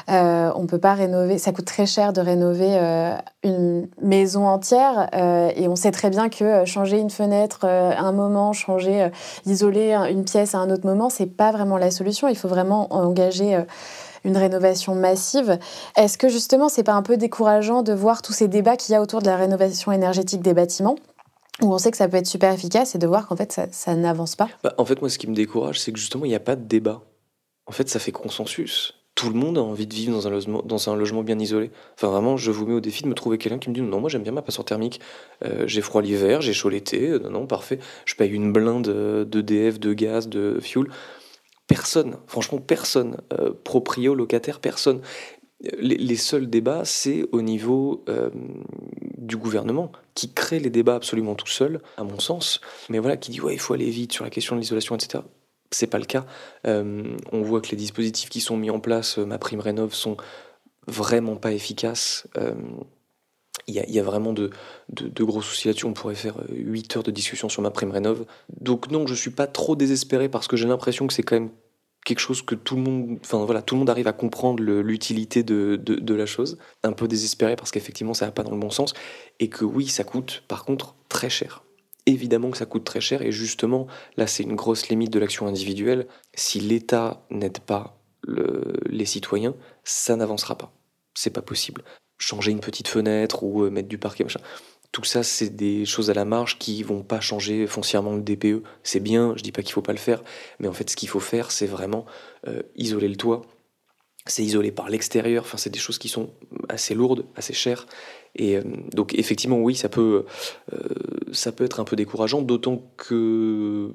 Euh, 0.09 0.51
on 0.55 0.67
peut 0.67 0.79
pas 0.79 0.93
rénover. 0.93 1.37
Ça 1.37 1.53
coûte 1.53 1.65
très 1.65 1.85
cher 1.85 2.11
de 2.11 2.19
rénover 2.19 2.77
euh, 2.77 3.15
une 3.43 3.87
maison 4.01 4.47
entière. 4.47 5.07
et 5.13 5.67
on 5.69 5.75
sait 5.77 5.91
très 5.91 6.09
bien 6.09 6.27
que 6.29 6.65
changer 6.65 6.99
une 6.99 7.09
fenêtre 7.09 7.65
à 7.65 7.99
un 8.01 8.11
moment, 8.11 8.51
changer, 8.51 9.09
isoler 9.45 9.93
un- 9.93 10.05
une 10.05 10.25
pièce 10.25 10.55
à 10.55 10.57
un 10.57 10.69
autre 10.69 10.85
moment, 10.85 11.09
c'est 11.09 11.25
pas 11.25 11.51
vraiment 11.51 11.77
la 11.77 11.91
solution. 11.91 12.27
Il 12.27 12.35
faut 12.35 12.49
vraiment 12.49 12.93
engager 12.93 13.57
une 14.23 14.37
rénovation 14.37 14.95
massive. 14.95 15.59
Est-ce 15.95 16.17
que 16.17 16.29
justement, 16.29 16.69
c'est 16.69 16.83
pas 16.83 16.93
un 16.93 17.01
peu 17.01 17.17
décourageant 17.17 17.83
de 17.83 17.93
voir 17.93 18.21
tous 18.21 18.33
ces 18.33 18.47
débats 18.47 18.77
qu'il 18.77 18.93
y 18.93 18.95
a 18.95 19.01
autour 19.01 19.21
de 19.21 19.27
la 19.27 19.37
rénovation 19.37 19.91
énergétique 19.91 20.41
des 20.41 20.53
bâtiments 20.53 20.95
où 21.61 21.73
on 21.73 21.77
sait 21.77 21.91
que 21.91 21.97
ça 21.97 22.07
peut 22.07 22.17
être 22.17 22.27
super 22.27 22.53
efficace 22.53 22.95
et 22.95 22.97
de 22.97 23.07
voir 23.07 23.27
qu'en 23.27 23.35
fait 23.35 23.61
ça, 23.71 23.95
n'avance 23.95 24.35
pas? 24.35 24.49
Bah, 24.63 24.73
en 24.77 24.85
fait, 24.85 25.01
moi, 25.01 25.09
ce 25.09 25.17
qui 25.17 25.27
me 25.27 25.35
décourage, 25.35 25.79
c'est 25.79 25.91
que 25.91 25.99
justement, 25.99 26.25
il 26.25 26.29
n'y 26.29 26.35
a 26.35 26.39
pas 26.39 26.55
de 26.55 26.63
débat. 26.63 27.01
En 27.65 27.71
fait, 27.71 27.89
ça 27.89 27.99
fait 27.99 28.11
consensus. 28.11 28.93
Tout 29.15 29.29
le 29.29 29.35
monde 29.35 29.57
a 29.57 29.61
envie 29.61 29.87
de 29.87 29.93
vivre 29.93 30.13
dans 30.13 30.89
un 30.89 30.95
logement, 30.95 31.23
bien 31.23 31.39
isolé. 31.39 31.71
Enfin, 31.95 32.09
vraiment, 32.09 32.37
je 32.37 32.51
vous 32.51 32.67
mets 32.67 32.75
au 32.75 32.79
défi 32.79 33.01
de 33.01 33.07
me 33.07 33.15
trouver 33.15 33.39
quelqu'un 33.39 33.57
qui 33.57 33.69
me 33.69 33.73
dit 33.73 33.81
non, 33.81 33.99
moi 33.99 34.11
j'aime 34.11 34.21
bien 34.21 34.31
ma 34.31 34.43
passoire 34.43 34.63
thermique. 34.63 35.01
Euh, 35.43 35.63
j'ai 35.65 35.81
froid 35.81 36.03
l'hiver, 36.03 36.41
j'ai 36.41 36.53
chaud 36.53 36.69
l'été. 36.69 37.09
Euh, 37.09 37.17
non, 37.17 37.31
non, 37.31 37.47
parfait. 37.47 37.79
Je 38.05 38.13
paye 38.13 38.29
une 38.29 38.53
blinde 38.53 39.27
d'EDF, 39.27 39.79
de 39.79 39.93
gaz, 39.93 40.29
de 40.29 40.59
fuel. 40.61 40.85
Personne, 41.67 42.17
franchement, 42.27 42.59
personne. 42.59 43.17
Euh, 43.33 43.51
proprio, 43.63 44.15
locataire, 44.15 44.59
personne. 44.59 45.01
Les, 45.79 46.15
seuls 46.15 46.49
débats, 46.49 46.85
c'est 46.85 47.25
au 47.31 47.41
niveau 47.41 48.03
euh, 48.09 48.29
du 49.17 49.37
gouvernement, 49.37 49.91
qui 50.13 50.31
crée 50.31 50.59
les 50.59 50.69
débats 50.69 50.95
absolument 50.95 51.33
tout 51.33 51.47
seul, 51.47 51.81
à 51.97 52.03
mon 52.03 52.19
sens. 52.19 52.61
Mais 52.89 52.99
voilà, 52.99 53.17
qui 53.17 53.31
dit 53.31 53.41
ouais, 53.41 53.55
il 53.55 53.59
faut 53.59 53.73
aller 53.73 53.89
vite 53.89 54.13
sur 54.13 54.23
la 54.23 54.29
question 54.29 54.55
de 54.55 54.61
l'isolation, 54.61 54.95
etc. 54.95 55.23
C'est 55.71 55.87
pas 55.87 55.97
le 55.97 56.05
cas. 56.05 56.25
Euh, 56.67 57.17
on 57.31 57.41
voit 57.41 57.59
que 57.59 57.69
les 57.71 57.77
dispositifs 57.77 58.29
qui 58.29 58.39
sont 58.39 58.55
mis 58.55 58.69
en 58.69 58.79
place, 58.79 59.17
euh, 59.17 59.25
ma 59.25 59.39
prime 59.39 59.59
rénov, 59.59 59.93
sont 59.93 60.15
vraiment 60.85 61.35
pas 61.35 61.51
efficaces. 61.51 62.27
Euh, 63.59 63.63
Il 63.67 63.93
y, 63.93 63.99
a, 63.99 64.03
vraiment 64.03 64.33
de, 64.33 64.49
de, 64.89 65.07
de 65.07 65.23
gros 65.23 65.41
soucis 65.41 65.67
là-dessus. 65.67 65.85
On 65.85 65.93
pourrait 65.93 66.15
faire 66.15 66.35
8 66.49 66.97
heures 66.97 67.03
de 67.03 67.11
discussion 67.11 67.49
sur 67.49 67.61
ma 67.61 67.71
prime 67.71 67.91
rénov. 67.91 68.25
Donc 68.61 68.91
non, 68.91 69.07
je 69.07 69.13
suis 69.13 69.31
pas 69.31 69.47
trop 69.47 69.75
désespéré 69.75 70.29
parce 70.29 70.47
que 70.47 70.55
j'ai 70.57 70.67
l'impression 70.67 71.07
que 71.07 71.13
c'est 71.13 71.23
quand 71.23 71.35
même 71.35 71.49
quelque 72.07 72.19
chose 72.19 72.41
que 72.41 72.55
tout 72.55 72.77
le 72.77 72.81
monde, 72.83 73.19
enfin 73.21 73.43
voilà, 73.43 73.61
tout 73.61 73.75
le 73.75 73.79
monde 73.79 73.89
arrive 73.89 74.07
à 74.07 74.13
comprendre 74.13 74.63
l'utilité 74.63 75.43
de, 75.43 76.13
la 76.13 76.25
chose. 76.25 76.57
Un 76.83 76.93
peu 76.93 77.05
désespéré 77.07 77.57
parce 77.57 77.69
qu'effectivement 77.71 78.13
ça 78.13 78.25
va 78.25 78.31
pas 78.31 78.43
dans 78.43 78.51
le 78.51 78.59
bon 78.59 78.69
sens 78.69 78.93
et 79.39 79.49
que 79.49 79.65
oui, 79.65 79.87
ça 79.87 80.05
coûte 80.05 80.43
par 80.47 80.63
contre 80.63 80.95
très 81.09 81.29
cher. 81.29 81.63
Évidemment 82.05 82.49
que 82.51 82.57
ça 82.57 82.65
coûte 82.65 82.85
très 82.85 83.01
cher 83.01 83.21
et 83.21 83.33
justement 83.33 83.87
là 84.15 84.25
c'est 84.25 84.43
une 84.43 84.55
grosse 84.55 84.87
limite 84.87 85.11
de 85.11 85.19
l'action 85.19 85.47
individuelle. 85.47 86.07
Si 86.33 86.61
l'État 86.61 87.25
n'aide 87.29 87.59
pas 87.59 87.99
le- 88.21 88.77
les 88.85 89.05
citoyens, 89.05 89.53
ça 89.83 90.15
n'avancera 90.15 90.57
pas. 90.57 90.71
C'est 91.13 91.31
pas 91.31 91.41
possible. 91.41 91.83
Changer 92.17 92.51
une 92.51 92.59
petite 92.59 92.87
fenêtre 92.87 93.43
ou 93.43 93.63
euh, 93.63 93.69
mettre 93.69 93.87
du 93.87 93.97
parquet, 93.97 94.23
machin. 94.23 94.39
Tout 94.91 95.03
ça, 95.03 95.21
c'est 95.21 95.49
des 95.49 95.85
choses 95.85 96.09
à 96.09 96.13
la 96.13 96.25
marge 96.25 96.57
qui 96.57 96.81
vont 96.81 97.03
pas 97.03 97.19
changer 97.19 97.67
foncièrement 97.67 98.15
le 98.15 98.21
DPE. 98.21 98.63
C'est 98.83 98.99
bien, 98.99 99.33
je 99.35 99.43
dis 99.43 99.51
pas 99.51 99.61
qu'il 99.61 99.73
faut 99.73 99.81
pas 99.81 99.91
le 99.91 99.99
faire, 99.99 100.23
mais 100.59 100.67
en 100.67 100.73
fait, 100.73 100.89
ce 100.89 100.95
qu'il 100.95 101.09
faut 101.09 101.19
faire, 101.19 101.51
c'est 101.51 101.67
vraiment 101.67 102.05
euh, 102.47 102.63
isoler 102.75 103.07
le 103.07 103.17
toit. 103.17 103.41
C'est 104.25 104.43
isoler 104.43 104.71
par 104.71 104.89
l'extérieur. 104.89 105.43
Enfin, 105.43 105.57
c'est 105.57 105.69
des 105.69 105.79
choses 105.79 105.97
qui 105.97 106.09
sont 106.09 106.31
assez 106.69 106.95
lourdes, 106.95 107.25
assez 107.35 107.53
chères. 107.53 107.85
Et 108.35 108.57
euh, 108.57 108.63
donc, 108.91 109.13
effectivement, 109.13 109.59
oui, 109.59 109.75
ça 109.75 109.89
peut, 109.89 110.25
ça 111.31 111.51
peut 111.51 111.65
être 111.65 111.79
un 111.79 111.85
peu 111.85 111.95
décourageant, 111.95 112.41
d'autant 112.41 112.91
que 112.97 113.91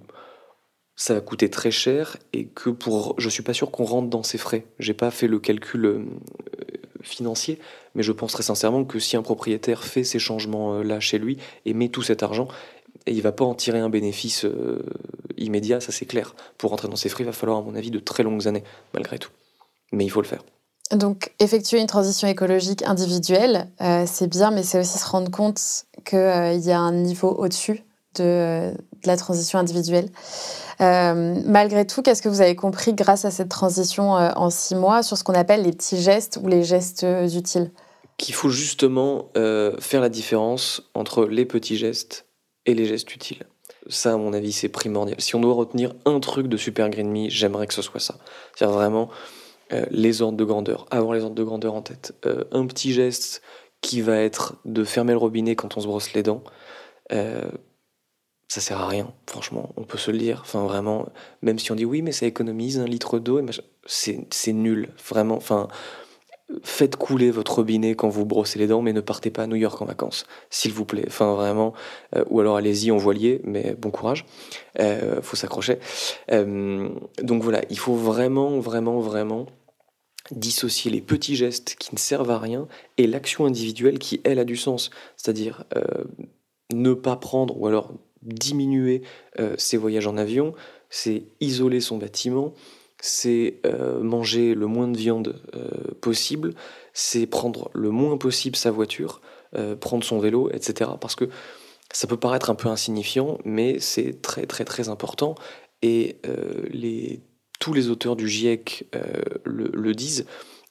ça 0.95 1.15
va 1.15 1.21
coûter 1.21 1.51
très 1.51 1.71
cher 1.71 2.17
et 2.33 2.47
que 2.47 2.71
pour, 2.71 3.15
je 3.19 3.29
suis 3.29 3.43
pas 3.43 3.55
sûr 3.55 3.71
qu'on 3.71 3.85
rentre 3.85 4.09
dans 4.09 4.23
ces 4.23 4.39
frais. 4.39 4.67
J'ai 4.79 4.95
pas 4.95 5.11
fait 5.11 5.27
le 5.27 5.39
calcul 5.39 6.07
financier, 7.03 7.59
mais 7.95 8.03
je 8.03 8.13
pense 8.13 8.33
très 8.33 8.43
sincèrement 8.43 8.85
que 8.85 8.99
si 8.99 9.17
un 9.17 9.23
propriétaire 9.23 9.85
fait 9.85 10.05
ces 10.05 10.19
changements-là 10.19 11.01
chez 11.01 11.19
lui 11.19 11.39
et 11.67 11.75
met 11.75 11.89
tout 11.89 12.03
cet 12.03 12.23
argent, 12.23 12.49
et 13.07 13.13
il 13.13 13.23
va 13.23 13.33
pas 13.33 13.45
en 13.45 13.55
tirer 13.55 13.79
un 13.79 13.91
bénéfice 13.91 14.47
immédiat, 15.37 15.81
ça 15.81 15.93
c'est 15.93 16.07
clair. 16.07 16.35
Pour 16.59 16.71
rentrer 16.71 16.89
dans 16.89 16.97
ces 16.97 17.09
frais, 17.09 17.25
il 17.25 17.27
va 17.27 17.33
falloir, 17.33 17.59
à 17.59 17.63
mon 17.63 17.75
avis, 17.75 17.91
de 17.91 17.99
très 17.99 18.23
longues 18.23 18.47
années, 18.47 18.65
malgré 18.95 19.19
tout. 19.19 19.31
Mais 19.93 20.05
il 20.05 20.11
faut 20.11 20.23
le 20.23 20.27
faire. 20.27 20.45
Donc, 20.93 21.33
effectuer 21.39 21.81
une 21.81 21.87
transition 21.87 22.29
écologique 22.29 22.83
individuelle, 22.83 23.69
euh, 23.81 24.05
c'est 24.07 24.27
bien, 24.27 24.51
mais 24.51 24.63
c'est 24.63 24.79
aussi 24.79 24.99
se 24.99 25.09
rendre 25.09 25.31
compte 25.31 25.87
qu'il 26.05 26.19
euh, 26.19 26.53
y 26.53 26.71
a 26.71 26.79
un 26.79 26.93
niveau 26.93 27.31
au-dessus 27.31 27.83
de, 28.17 28.73
la 29.05 29.17
transition 29.17 29.59
individuelle. 29.59 30.09
Euh, 30.81 31.41
malgré 31.45 31.87
tout, 31.87 32.03
qu'est-ce 32.03 32.23
que 32.23 32.29
vous 32.29 32.41
avez 32.41 32.57
compris 32.57 32.95
grâce 32.95 33.25
à 33.25 33.31
cette 33.31 33.49
transition 33.49 34.13
en 34.13 34.51
six 34.51 34.75
mois 34.75 35.03
sur 35.03 35.17
ce 35.17 35.25
qu'on 35.25 35.35
appelle 35.35 35.63
les 35.63 35.73
petits 35.73 36.01
gestes 36.01 36.39
ou 36.43 36.49
les 36.49 36.65
gestes 36.65 37.07
utiles? 37.35 37.71
Qu'il 38.17 38.35
faut 38.35 38.51
justement 38.51 39.29
faire 39.35 40.01
la 40.01 40.09
différence 40.09 40.83
entre 40.95 41.27
les 41.27 41.45
petits 41.45 41.77
gestes 41.77 42.27
et 42.67 42.75
les 42.75 42.87
gestes 42.87 43.15
utiles. 43.15 43.45
Ça, 43.89 44.13
à 44.13 44.17
mon 44.17 44.33
avis, 44.33 44.53
c'est 44.53 44.69
primordial. 44.69 45.21
Si 45.21 45.35
on 45.35 45.41
doit 45.41 45.55
retenir 45.55 45.95
un 46.05 46.21
truc 46.21 46.47
de 46.47 46.57
Super 46.57 46.89
Green 46.89 47.11
Me, 47.11 47.29
j'aimerais 47.29 47.67
que 47.67 47.75
ce 47.75 47.83
soit 47.83 48.01
ça. 48.01 48.15
C'est-à-dire 48.55 48.77
vraiment 48.77 49.11
euh, 49.73 49.87
les 49.91 50.23
ordres 50.23 50.37
de 50.37 50.45
grandeur, 50.45 50.87
avoir 50.91 51.15
les 51.15 51.23
ordres 51.23 51.35
de 51.35 51.43
grandeur 51.43 51.75
en 51.75 51.83
tête. 51.83 52.15
Euh, 52.27 52.45
un 52.53 52.67
petit 52.67 52.93
geste 52.93 53.43
qui 53.81 54.01
va 54.01 54.17
être 54.17 54.57
de 54.65 54.85
fermer 54.85 55.13
le 55.13 55.19
robinet 55.19 55.57
quand 55.57 55.77
on 55.77 55.81
se 55.81 55.87
brosse 55.87 56.13
les 56.13 56.23
dents, 56.23 56.45
euh, 57.13 57.51
ça 58.53 58.61
sert 58.61 58.83
à 58.83 58.87
rien, 58.87 59.11
franchement, 59.27 59.71
on 59.79 59.85
peut 59.85 59.97
se 59.97 60.11
le 60.11 60.19
dire. 60.19 60.41
Enfin, 60.43 60.67
vraiment, 60.67 61.07
même 61.41 61.59
si 61.59 61.73
on 61.73 61.75
dit 61.75 61.87
oui, 61.87 62.03
mais 62.03 62.13
ça 62.13 62.27
économise 62.27 62.79
un 62.79 62.85
litre 62.85 63.19
d'eau, 63.19 63.41
c'est 63.87 64.53
nul, 64.53 64.91
vraiment. 65.09 65.37
Enfin, 65.37 65.69
faites 66.63 66.97
couler 66.97 67.31
votre 67.31 67.55
robinet 67.55 67.95
quand 67.95 68.11
vous 68.11 68.27
brossez 68.27 68.59
les 68.59 68.67
dents, 68.67 68.83
mais 68.83 68.93
ne 68.93 69.01
partez 69.01 69.31
pas 69.31 69.45
à 69.45 69.47
New 69.47 69.57
York 69.57 69.81
en 69.81 69.87
vacances, 69.87 70.27
s'il 70.51 70.75
vous 70.75 70.85
plaît. 70.85 71.05
Enfin, 71.07 71.35
vraiment. 71.35 71.73
ou 72.29 72.41
alors 72.41 72.59
allez-y 72.59 72.91
en 72.91 72.99
voilier, 72.99 73.41
mais 73.45 73.75
bon 73.79 73.91
courage. 73.91 74.27
Euh, 74.81 75.23
faut 75.23 75.37
s'accrocher. 75.37 75.79
donc 76.29 77.43
voilà, 77.43 77.63
il 77.71 77.79
faut 77.79 77.95
vraiment, 77.95 78.59
vraiment, 78.59 79.01
vraiment 79.01 79.47
dissocier 80.31 80.91
les 80.91 81.01
petits 81.01 81.37
gestes 81.37 81.75
qui 81.79 81.95
ne 81.95 81.99
servent 81.99 82.31
à 82.31 82.39
rien 82.39 82.69
et 82.99 83.07
l'action 83.07 83.47
individuelle 83.47 83.99
qui, 83.99 84.21
elle, 84.25 84.39
a 84.39 84.45
du 84.45 84.59
sens. 84.59 84.91
C'est-à-dire 85.17 85.65
euh, 85.75 86.05
ne 86.71 86.93
pas 86.93 87.17
prendre 87.17 87.59
ou 87.59 87.67
alors 87.67 87.95
diminuer 88.23 89.03
euh, 89.39 89.55
ses 89.59 89.77
voyages 89.77 90.07
en 90.07 90.17
avion, 90.17 90.55
c'est 90.91 91.25
isoler 91.41 91.81
son 91.81 91.99
bâtiment, 91.99 92.55
c'est 93.01 93.61
euh, 93.67 94.01
manger 94.01 94.55
le 94.55 94.67
moins 94.67 94.89
de 94.89 94.97
viande 94.97 95.41
possible, 96.01 96.55
c'est 96.93 97.27
prendre 97.27 97.71
le 97.75 97.91
moins 97.91 98.17
possible 98.19 98.57
sa 98.57 98.71
voiture, 98.71 99.21
prendre 99.81 100.05
son 100.05 100.19
vélo, 100.19 100.51
etc. 100.53 100.91
Parce 101.01 101.15
que 101.15 101.29
ça 101.93 102.07
peut 102.07 102.17
paraître 102.17 102.49
un 102.49 102.55
peu 102.55 102.69
insignifiant, 102.69 103.39
mais 103.45 103.79
c'est 103.81 104.23
très 104.23 104.47
très 104.47 104.65
très 104.65 104.89
important. 104.89 105.35
Et 105.83 106.17
tous 107.63 107.73
les 107.73 107.91
auteurs 107.91 108.17
du 108.17 108.29
GIEC 108.29 108.89
euh, 108.97 109.23
le, 109.45 109.95
disent, 109.95 110.27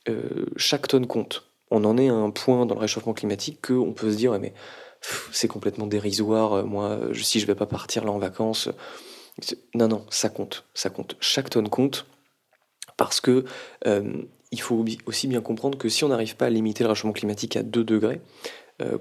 euh, 0.09 0.45
chaque 0.57 0.89
tonne 0.89 1.07
compte. 1.07 1.45
On 1.69 1.85
en 1.85 1.97
est 1.97 2.09
à 2.09 2.13
un 2.13 2.31
point 2.31 2.65
dans 2.65 2.75
le 2.75 2.81
réchauffement 2.81 3.13
climatique 3.13 3.65
qu'on 3.65 3.93
peut 3.93 4.11
se 4.11 4.17
dire, 4.17 4.37
mais 4.37 4.53
c'est 5.31 5.47
complètement 5.47 5.87
dérisoire, 5.87 6.53
euh, 6.53 6.63
moi, 6.63 6.99
si 7.13 7.39
je 7.39 7.47
vais 7.47 7.55
pas 7.55 7.65
partir 7.65 8.05
là 8.05 8.11
en 8.11 8.19
vacances. 8.19 8.69
Non, 9.73 9.87
non, 9.87 10.05
ça 10.09 10.29
compte, 10.29 10.65
ça 10.73 10.89
compte. 10.89 11.15
Chaque 11.19 11.49
tonne 11.49 11.69
compte 11.69 12.05
parce 12.97 13.21
que 13.21 13.45
il 14.51 14.61
faut 14.61 14.85
aussi 15.05 15.27
bien 15.27 15.41
comprendre 15.41 15.77
que 15.77 15.87
si 15.87 16.03
on 16.03 16.09
n'arrive 16.09 16.35
pas 16.35 16.47
à 16.47 16.49
limiter 16.49 16.83
le 16.83 16.89
réchauffement 16.89 17.13
climatique 17.13 17.55
à 17.55 17.63
2 17.63 17.83
degrés, 17.83 18.21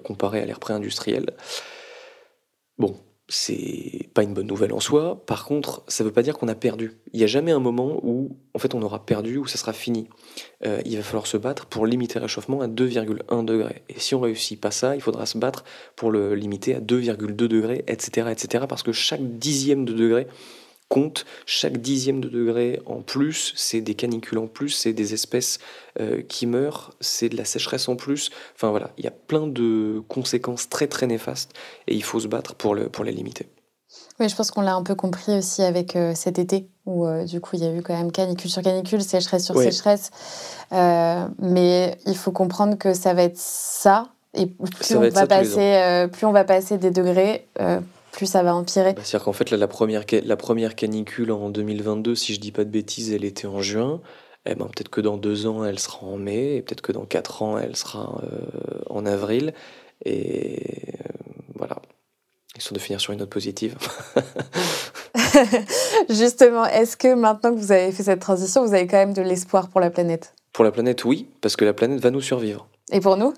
comparé 0.04 0.40
à 0.40 0.46
l'ère 0.46 0.60
pré-industrielle, 0.60 1.34
bon, 2.78 2.96
c'est 3.30 4.08
pas 4.12 4.24
une 4.24 4.34
bonne 4.34 4.48
nouvelle 4.48 4.72
en 4.72 4.80
soi. 4.80 5.22
Par 5.24 5.44
contre, 5.44 5.84
ça 5.86 6.02
veut 6.02 6.10
pas 6.10 6.22
dire 6.22 6.36
qu'on 6.36 6.48
a 6.48 6.56
perdu. 6.56 6.98
Il 7.12 7.18
n'y 7.18 7.24
a 7.24 7.28
jamais 7.28 7.52
un 7.52 7.60
moment 7.60 8.00
où, 8.02 8.36
en 8.54 8.58
fait, 8.58 8.74
on 8.74 8.82
aura 8.82 9.06
perdu, 9.06 9.38
où 9.38 9.46
ça 9.46 9.56
sera 9.56 9.72
fini. 9.72 10.08
Euh, 10.66 10.82
il 10.84 10.96
va 10.96 11.02
falloir 11.04 11.28
se 11.28 11.36
battre 11.36 11.66
pour 11.66 11.86
limiter 11.86 12.18
le 12.18 12.24
réchauffement 12.24 12.60
à 12.60 12.66
2,1 12.66 13.44
degrés. 13.44 13.82
Et 13.88 14.00
si 14.00 14.16
on 14.16 14.20
réussit 14.20 14.60
pas 14.60 14.72
ça, 14.72 14.96
il 14.96 15.00
faudra 15.00 15.26
se 15.26 15.38
battre 15.38 15.64
pour 15.94 16.10
le 16.10 16.34
limiter 16.34 16.74
à 16.74 16.80
2,2 16.80 17.26
degrés, 17.32 17.84
etc., 17.86 18.28
etc., 18.32 18.64
parce 18.68 18.82
que 18.82 18.92
chaque 18.92 19.22
dixième 19.38 19.84
de 19.84 19.92
degré 19.92 20.26
compte. 20.90 21.24
Chaque 21.46 21.78
dixième 21.78 22.20
de 22.20 22.28
degré 22.28 22.82
en 22.84 23.00
plus, 23.00 23.54
c'est 23.56 23.80
des 23.80 23.94
canicules 23.94 24.38
en 24.38 24.48
plus, 24.48 24.70
c'est 24.70 24.92
des 24.92 25.14
espèces 25.14 25.58
euh, 25.98 26.20
qui 26.20 26.46
meurent, 26.46 26.90
c'est 27.00 27.30
de 27.30 27.36
la 27.36 27.46
sécheresse 27.46 27.88
en 27.88 27.96
plus. 27.96 28.30
Enfin 28.54 28.68
voilà, 28.70 28.90
il 28.98 29.04
y 29.04 29.08
a 29.08 29.12
plein 29.12 29.46
de 29.46 30.02
conséquences 30.08 30.68
très 30.68 30.88
très 30.88 31.06
néfastes 31.06 31.52
et 31.86 31.94
il 31.94 32.02
faut 32.02 32.20
se 32.20 32.28
battre 32.28 32.54
pour, 32.54 32.74
le, 32.74 32.90
pour 32.90 33.04
les 33.04 33.12
limiter. 33.12 33.48
Oui, 34.18 34.28
je 34.28 34.36
pense 34.36 34.50
qu'on 34.50 34.60
l'a 34.60 34.74
un 34.74 34.82
peu 34.82 34.94
compris 34.94 35.38
aussi 35.38 35.62
avec 35.62 35.96
euh, 35.96 36.12
cet 36.14 36.38
été, 36.38 36.68
où 36.84 37.06
euh, 37.06 37.24
du 37.24 37.40
coup 37.40 37.56
il 37.56 37.64
y 37.64 37.66
a 37.66 37.72
eu 37.72 37.82
quand 37.82 37.96
même 37.96 38.12
canicule 38.12 38.50
sur 38.50 38.60
canicule, 38.60 39.00
sécheresse 39.00 39.44
sur 39.44 39.56
sécheresse. 39.56 40.10
mais 40.72 41.96
il 42.04 42.16
faut 42.16 42.32
comprendre 42.32 42.76
que 42.76 42.94
ça 42.94 43.14
va 43.14 43.22
être 43.22 43.38
ça, 43.38 44.08
et 44.34 44.46
plus, 44.46 44.96
on 44.96 45.08
va, 45.08 45.26
passer, 45.26 46.06
plus 46.12 46.26
on 46.26 46.32
va 46.32 46.44
passer 46.44 46.78
des 46.78 46.90
degrés, 46.90 47.46
plus 48.12 48.26
ça 48.26 48.42
va 48.42 48.54
empirer. 48.54 48.94
Bah, 48.94 49.02
c'est-à-dire 49.04 49.24
qu'en 49.24 49.32
fait, 49.32 49.50
la, 49.50 49.68
première, 49.68 50.04
la 50.24 50.36
première 50.36 50.74
canicule 50.74 51.32
en 51.32 51.50
2022, 51.50 52.14
si 52.14 52.34
je 52.34 52.40
dis 52.40 52.52
pas 52.52 52.64
de 52.64 52.70
bêtises, 52.70 53.12
elle 53.12 53.24
était 53.24 53.46
en 53.46 53.62
juin. 53.62 54.00
Eh 54.46 54.54
ben, 54.54 54.66
peut-être 54.66 54.88
que 54.88 55.00
dans 55.00 55.16
deux 55.16 55.46
ans, 55.46 55.64
elle 55.64 55.78
sera 55.78 56.06
en 56.06 56.16
mai, 56.16 56.56
et 56.56 56.62
peut-être 56.62 56.80
que 56.80 56.92
dans 56.92 57.04
quatre 57.04 57.42
ans, 57.42 57.58
elle 57.58 57.76
sera 57.76 58.20
euh, 58.22 58.80
en 58.88 59.04
avril. 59.04 59.52
Et 60.04 60.94
euh, 61.00 61.12
voilà. 61.56 61.76
Histoire 62.56 62.76
de 62.76 62.82
finir 62.82 63.00
sur 63.00 63.12
une 63.12 63.18
note 63.18 63.30
positive. 63.30 63.76
Justement, 66.08 66.64
est-ce 66.66 66.96
que 66.96 67.14
maintenant 67.14 67.54
que 67.54 67.58
vous 67.58 67.72
avez 67.72 67.92
fait 67.92 68.02
cette 68.02 68.20
transition, 68.20 68.64
vous 68.64 68.74
avez 68.74 68.86
quand 68.86 68.96
même 68.96 69.12
de 69.12 69.22
l'espoir 69.22 69.68
pour 69.68 69.80
la 69.80 69.90
planète? 69.90 70.34
Pour 70.52 70.64
la 70.64 70.72
planète, 70.72 71.04
oui, 71.04 71.28
parce 71.40 71.56
que 71.56 71.64
la 71.64 71.72
planète 71.72 72.00
va 72.00 72.10
nous 72.10 72.20
survivre. 72.20 72.68
Et 72.92 73.00
pour 73.00 73.16
nous? 73.16 73.34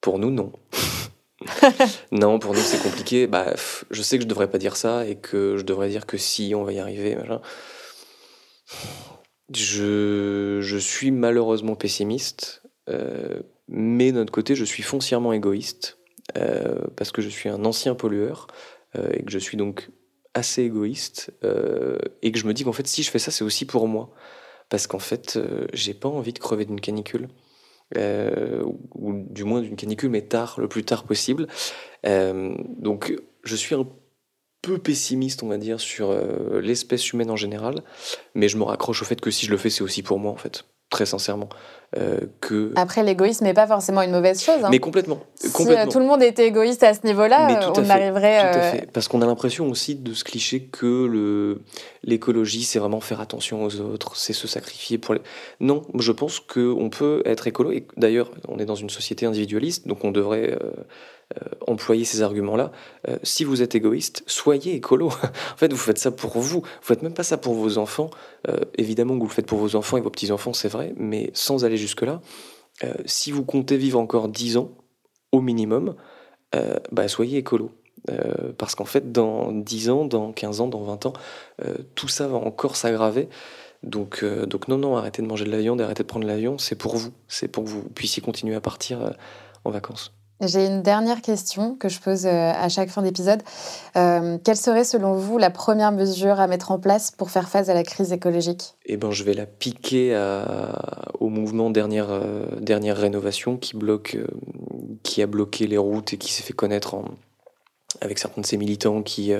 Pour 0.00 0.18
nous, 0.18 0.30
non. 0.30 0.52
non, 2.12 2.38
pour 2.38 2.54
nous 2.54 2.60
c'est 2.60 2.82
compliqué. 2.82 3.26
Bah, 3.26 3.54
je 3.90 4.02
sais 4.02 4.18
que 4.18 4.24
je 4.24 4.28
devrais 4.28 4.50
pas 4.50 4.58
dire 4.58 4.76
ça 4.76 5.06
et 5.06 5.16
que 5.16 5.56
je 5.56 5.62
devrais 5.62 5.88
dire 5.88 6.06
que 6.06 6.16
si 6.16 6.54
on 6.54 6.64
va 6.64 6.72
y 6.72 6.78
arriver. 6.78 7.16
Je, 9.52 10.60
je 10.62 10.76
suis 10.78 11.10
malheureusement 11.10 11.74
pessimiste, 11.74 12.62
euh, 12.88 13.40
mais 13.68 14.12
d'un 14.12 14.22
autre 14.22 14.32
côté, 14.32 14.54
je 14.54 14.64
suis 14.64 14.82
foncièrement 14.82 15.32
égoïste 15.32 15.98
euh, 16.36 16.78
parce 16.96 17.12
que 17.12 17.22
je 17.22 17.28
suis 17.28 17.48
un 17.48 17.64
ancien 17.64 17.94
pollueur 17.94 18.46
euh, 18.96 19.10
et 19.12 19.22
que 19.22 19.30
je 19.30 19.38
suis 19.38 19.56
donc 19.56 19.90
assez 20.34 20.62
égoïste 20.62 21.30
et 22.22 22.32
que 22.32 22.38
je 22.40 22.46
me 22.46 22.52
dis 22.52 22.64
qu'en 22.64 22.72
fait, 22.72 22.88
si 22.88 23.04
je 23.04 23.10
fais 23.10 23.20
ça, 23.20 23.30
c'est 23.30 23.44
aussi 23.44 23.66
pour 23.66 23.86
moi 23.86 24.10
parce 24.68 24.88
qu'en 24.88 24.98
fait, 24.98 25.38
j'ai 25.72 25.94
pas 25.94 26.08
envie 26.08 26.32
de 26.32 26.40
crever 26.40 26.64
d'une 26.64 26.80
canicule. 26.80 27.28
Euh, 27.96 28.62
ou 28.94 29.12
du 29.30 29.44
moins 29.44 29.60
d'une 29.60 29.76
canicule, 29.76 30.10
mais 30.10 30.22
tard, 30.22 30.56
le 30.58 30.68
plus 30.68 30.84
tard 30.84 31.04
possible. 31.04 31.46
Euh, 32.06 32.54
donc 32.78 33.14
je 33.44 33.56
suis 33.56 33.74
un 33.74 33.86
peu 34.62 34.78
pessimiste, 34.78 35.42
on 35.42 35.48
va 35.48 35.58
dire, 35.58 35.80
sur 35.80 36.10
euh, 36.10 36.60
l'espèce 36.60 37.12
humaine 37.12 37.30
en 37.30 37.36
général, 37.36 37.82
mais 38.34 38.48
je 38.48 38.56
me 38.56 38.64
raccroche 38.64 39.02
au 39.02 39.04
fait 39.04 39.20
que 39.20 39.30
si 39.30 39.46
je 39.46 39.50
le 39.50 39.58
fais, 39.58 39.70
c'est 39.70 39.82
aussi 39.82 40.02
pour 40.02 40.18
moi, 40.18 40.32
en 40.32 40.36
fait 40.36 40.64
très 40.94 41.06
sincèrement. 41.06 41.48
Euh, 41.96 42.20
que... 42.40 42.72
Après, 42.76 43.02
l'égoïsme 43.02 43.44
n'est 43.44 43.54
pas 43.54 43.66
forcément 43.66 44.00
une 44.02 44.12
mauvaise 44.12 44.40
chose. 44.42 44.62
Hein. 44.62 44.68
Mais 44.70 44.78
complètement. 44.78 45.18
Si 45.34 45.68
euh, 45.68 45.86
tout 45.86 45.98
le 45.98 46.06
monde 46.06 46.22
était 46.22 46.46
égoïste 46.46 46.84
à 46.84 46.94
ce 46.94 47.04
niveau-là, 47.04 47.48
on 47.76 47.90
arriverait. 47.90 48.52
Tout 48.52 48.58
à 48.58 48.62
euh, 48.62 48.70
fait. 48.72 48.92
Parce 48.92 49.08
qu'on 49.08 49.20
a 49.20 49.26
l'impression 49.26 49.68
aussi 49.68 49.96
de 49.96 50.14
ce 50.14 50.22
cliché 50.22 50.62
que 50.62 51.06
le, 51.06 51.62
l'écologie, 52.04 52.62
c'est 52.62 52.78
vraiment 52.78 53.00
faire 53.00 53.20
attention 53.20 53.64
aux 53.64 53.80
autres, 53.80 54.16
c'est 54.16 54.32
se 54.32 54.46
sacrifier 54.46 54.98
pour 54.98 55.14
les. 55.14 55.20
Non, 55.58 55.82
je 55.98 56.12
pense 56.12 56.38
qu'on 56.38 56.90
peut 56.90 57.22
être 57.26 57.48
écolo. 57.48 57.72
Et 57.72 57.86
d'ailleurs, 57.96 58.30
on 58.48 58.58
est 58.58 58.66
dans 58.66 58.76
une 58.76 58.90
société 58.90 59.26
individualiste, 59.26 59.88
donc 59.88 60.04
on 60.04 60.12
devrait 60.12 60.56
euh, 60.62 60.70
employer 61.66 62.04
ces 62.04 62.22
arguments-là. 62.22 62.72
Euh, 63.08 63.18
si 63.22 63.44
vous 63.44 63.62
êtes 63.62 63.74
égoïste, 63.74 64.22
soyez 64.26 64.74
écolo. 64.74 65.08
en 65.52 65.56
fait, 65.56 65.72
vous 65.72 65.78
faites 65.78 65.98
ça 65.98 66.10
pour 66.10 66.38
vous. 66.38 66.60
Vous 66.60 66.66
faites 66.82 67.02
même 67.02 67.14
pas 67.14 67.22
ça 67.22 67.36
pour 67.36 67.54
vos 67.54 67.78
enfants. 67.78 68.10
Euh, 68.48 68.58
évidemment 68.76 69.14
que 69.14 69.20
vous 69.20 69.28
le 69.28 69.32
faites 69.32 69.46
pour 69.46 69.58
vos 69.58 69.76
enfants 69.76 69.96
et 69.96 70.00
vos 70.00 70.10
petits-enfants, 70.10 70.52
c'est 70.52 70.68
vrai, 70.68 70.92
mais 70.96 71.30
sans 71.34 71.64
aller 71.64 71.76
jusque-là. 71.76 72.20
si 73.06 73.30
vous 73.30 73.44
comptez 73.44 73.76
vivre 73.76 74.00
encore 74.00 74.28
10 74.28 74.56
ans, 74.56 74.72
au 75.32 75.40
minimum, 75.40 75.94
bah, 76.92 77.08
soyez 77.08 77.38
écolo. 77.38 77.70
parce 78.58 78.74
qu'en 78.74 78.84
fait, 78.84 79.12
dans 79.12 79.52
10 79.52 79.90
ans, 79.90 80.04
dans 80.04 80.32
15 80.32 80.60
ans, 80.60 80.68
dans 80.68 80.82
20 80.82 81.06
ans, 81.06 81.12
tout 81.94 82.08
ça 82.08 82.26
va 82.26 82.36
encore 82.36 82.76
s'aggraver. 82.76 83.28
Donc 83.82 84.22
non, 84.68 84.78
non, 84.78 84.96
arrêtez 84.96 85.22
de 85.22 85.26
manger 85.28 85.44
de 85.44 85.50
la 85.50 85.58
viande, 85.58 85.80
arrêtez 85.80 86.02
de 86.02 86.08
prendre 86.08 86.26
l'avion, 86.26 86.58
c'est 86.58 86.76
pour 86.76 86.96
vous. 86.96 87.12
C'est 87.28 87.48
pour 87.48 87.64
que 87.64 87.68
vous 87.68 87.82
puissiez 87.82 88.22
continuer 88.22 88.56
à 88.56 88.60
partir 88.60 89.14
en 89.64 89.70
vacances. 89.70 90.12
J'ai 90.40 90.66
une 90.66 90.82
dernière 90.82 91.22
question 91.22 91.76
que 91.76 91.88
je 91.88 92.00
pose 92.00 92.26
euh, 92.26 92.52
à 92.52 92.68
chaque 92.68 92.88
fin 92.88 93.02
d'épisode. 93.02 93.42
Euh, 93.96 94.36
quelle 94.42 94.56
serait 94.56 94.84
selon 94.84 95.14
vous 95.14 95.38
la 95.38 95.50
première 95.50 95.92
mesure 95.92 96.40
à 96.40 96.48
mettre 96.48 96.72
en 96.72 96.78
place 96.78 97.10
pour 97.12 97.30
faire 97.30 97.48
face 97.48 97.68
à 97.68 97.74
la 97.74 97.84
crise 97.84 98.12
écologique? 98.12 98.74
Eh 98.86 98.96
ben, 98.96 99.12
je 99.12 99.22
vais 99.22 99.34
la 99.34 99.46
piquer 99.46 100.14
au 101.20 101.28
mouvement 101.28 101.70
dernière, 101.70 102.10
euh, 102.10 102.46
dernière 102.60 102.96
rénovation 102.96 103.56
qui, 103.56 103.76
bloque, 103.76 104.18
qui 105.02 105.22
a 105.22 105.26
bloqué 105.26 105.66
les 105.66 105.78
routes 105.78 106.12
et 106.12 106.18
qui 106.18 106.32
s'est 106.32 106.42
fait 106.42 106.52
connaître 106.52 106.96
avec 108.00 108.18
certains 108.18 108.40
de 108.40 108.46
ses 108.46 108.56
militants 108.56 109.02
qui 109.02 109.32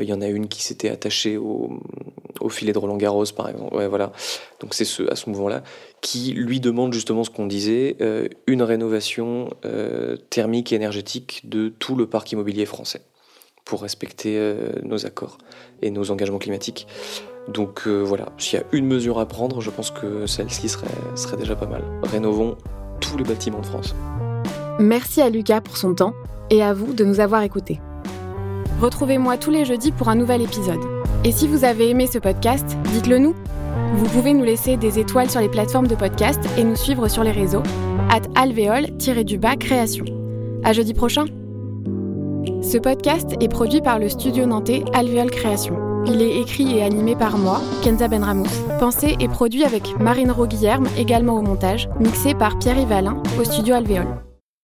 il 0.00 0.08
y 0.08 0.12
en 0.12 0.20
a 0.20 0.28
une 0.28 0.48
qui 0.48 0.62
s'était 0.62 0.90
attachée 0.90 1.36
au, 1.36 1.80
filet 2.48 2.72
de 2.72 2.78
Roland 2.78 2.96
Garros, 2.96 3.24
par 3.36 3.48
exemple. 3.48 3.86
Voilà. 3.88 4.12
Donc 4.60 4.74
c'est 4.74 4.84
ce, 4.84 5.10
à 5.10 5.16
ce 5.16 5.28
mouvement-là 5.30 5.62
qui 6.02 6.32
lui 6.32 6.60
demande 6.60 6.92
justement 6.92 7.24
ce 7.24 7.30
qu'on 7.30 7.46
disait, 7.46 7.96
euh, 8.02 8.28
une 8.46 8.62
rénovation 8.62 9.48
euh, 9.64 10.16
thermique 10.28 10.72
et 10.72 10.74
énergétique 10.74 11.42
de 11.44 11.68
tout 11.68 11.94
le 11.94 12.06
parc 12.06 12.30
immobilier 12.32 12.66
français 12.66 13.00
pour 13.64 13.82
respecter 13.82 14.36
euh, 14.36 14.72
nos 14.82 15.06
accords 15.06 15.38
et 15.80 15.90
nos 15.90 16.10
engagements 16.10 16.38
climatiques. 16.38 16.86
Donc 17.48 17.88
voilà, 17.88 18.26
s'il 18.38 18.60
y 18.60 18.62
a 18.62 18.66
une 18.70 18.86
mesure 18.86 19.18
à 19.18 19.26
prendre, 19.26 19.60
je 19.60 19.70
pense 19.70 19.90
que 19.90 20.26
celle-ci 20.28 20.68
serait 20.68 21.36
déjà 21.36 21.56
pas 21.56 21.66
mal. 21.66 21.82
Rénovons 22.04 22.56
tous 23.00 23.16
les 23.16 23.24
bâtiments 23.24 23.60
de 23.60 23.66
France. 23.66 23.96
Merci 24.78 25.22
à 25.22 25.28
Lucas 25.28 25.60
pour 25.60 25.76
son 25.76 25.92
temps 25.92 26.14
et 26.50 26.62
à 26.62 26.72
vous 26.72 26.92
de 26.92 27.04
nous 27.04 27.18
avoir 27.18 27.42
écoutés. 27.42 27.80
Retrouvez-moi 28.82 29.36
tous 29.36 29.52
les 29.52 29.64
jeudis 29.64 29.92
pour 29.92 30.08
un 30.08 30.16
nouvel 30.16 30.42
épisode. 30.42 30.80
Et 31.22 31.30
si 31.30 31.46
vous 31.46 31.62
avez 31.62 31.90
aimé 31.90 32.08
ce 32.08 32.18
podcast, 32.18 32.66
dites-le 32.92 33.18
nous. 33.18 33.36
Vous 33.94 34.06
pouvez 34.06 34.34
nous 34.34 34.42
laisser 34.42 34.76
des 34.76 34.98
étoiles 34.98 35.30
sur 35.30 35.40
les 35.40 35.48
plateformes 35.48 35.86
de 35.86 35.94
podcast 35.94 36.40
et 36.58 36.64
nous 36.64 36.74
suivre 36.74 37.06
sur 37.06 37.22
les 37.22 37.30
réseaux 37.30 37.62
at 38.10 38.22
alvéole-du-bas 38.34 39.54
création. 39.54 40.04
À 40.64 40.72
jeudi 40.72 40.94
prochain. 40.94 41.26
Ce 42.60 42.76
podcast 42.76 43.36
est 43.40 43.46
produit 43.46 43.82
par 43.82 44.00
le 44.00 44.08
studio 44.08 44.46
nantais 44.46 44.82
Alvéole 44.94 45.30
Création. 45.30 45.76
Il 46.08 46.20
est 46.20 46.40
écrit 46.40 46.76
et 46.76 46.82
animé 46.82 47.14
par 47.14 47.38
moi, 47.38 47.60
Kenza 47.84 48.08
Benramous. 48.08 48.50
Pensé 48.80 49.14
et 49.20 49.28
produit 49.28 49.62
avec 49.62 49.96
Marine 50.00 50.32
Roguillerme, 50.32 50.88
également 50.98 51.36
au 51.36 51.42
montage, 51.42 51.88
mixé 52.00 52.34
par 52.34 52.58
Pierre 52.58 52.80
Yvalin 52.80 53.22
au 53.38 53.44
studio 53.44 53.76
Alvéole. 53.76 54.08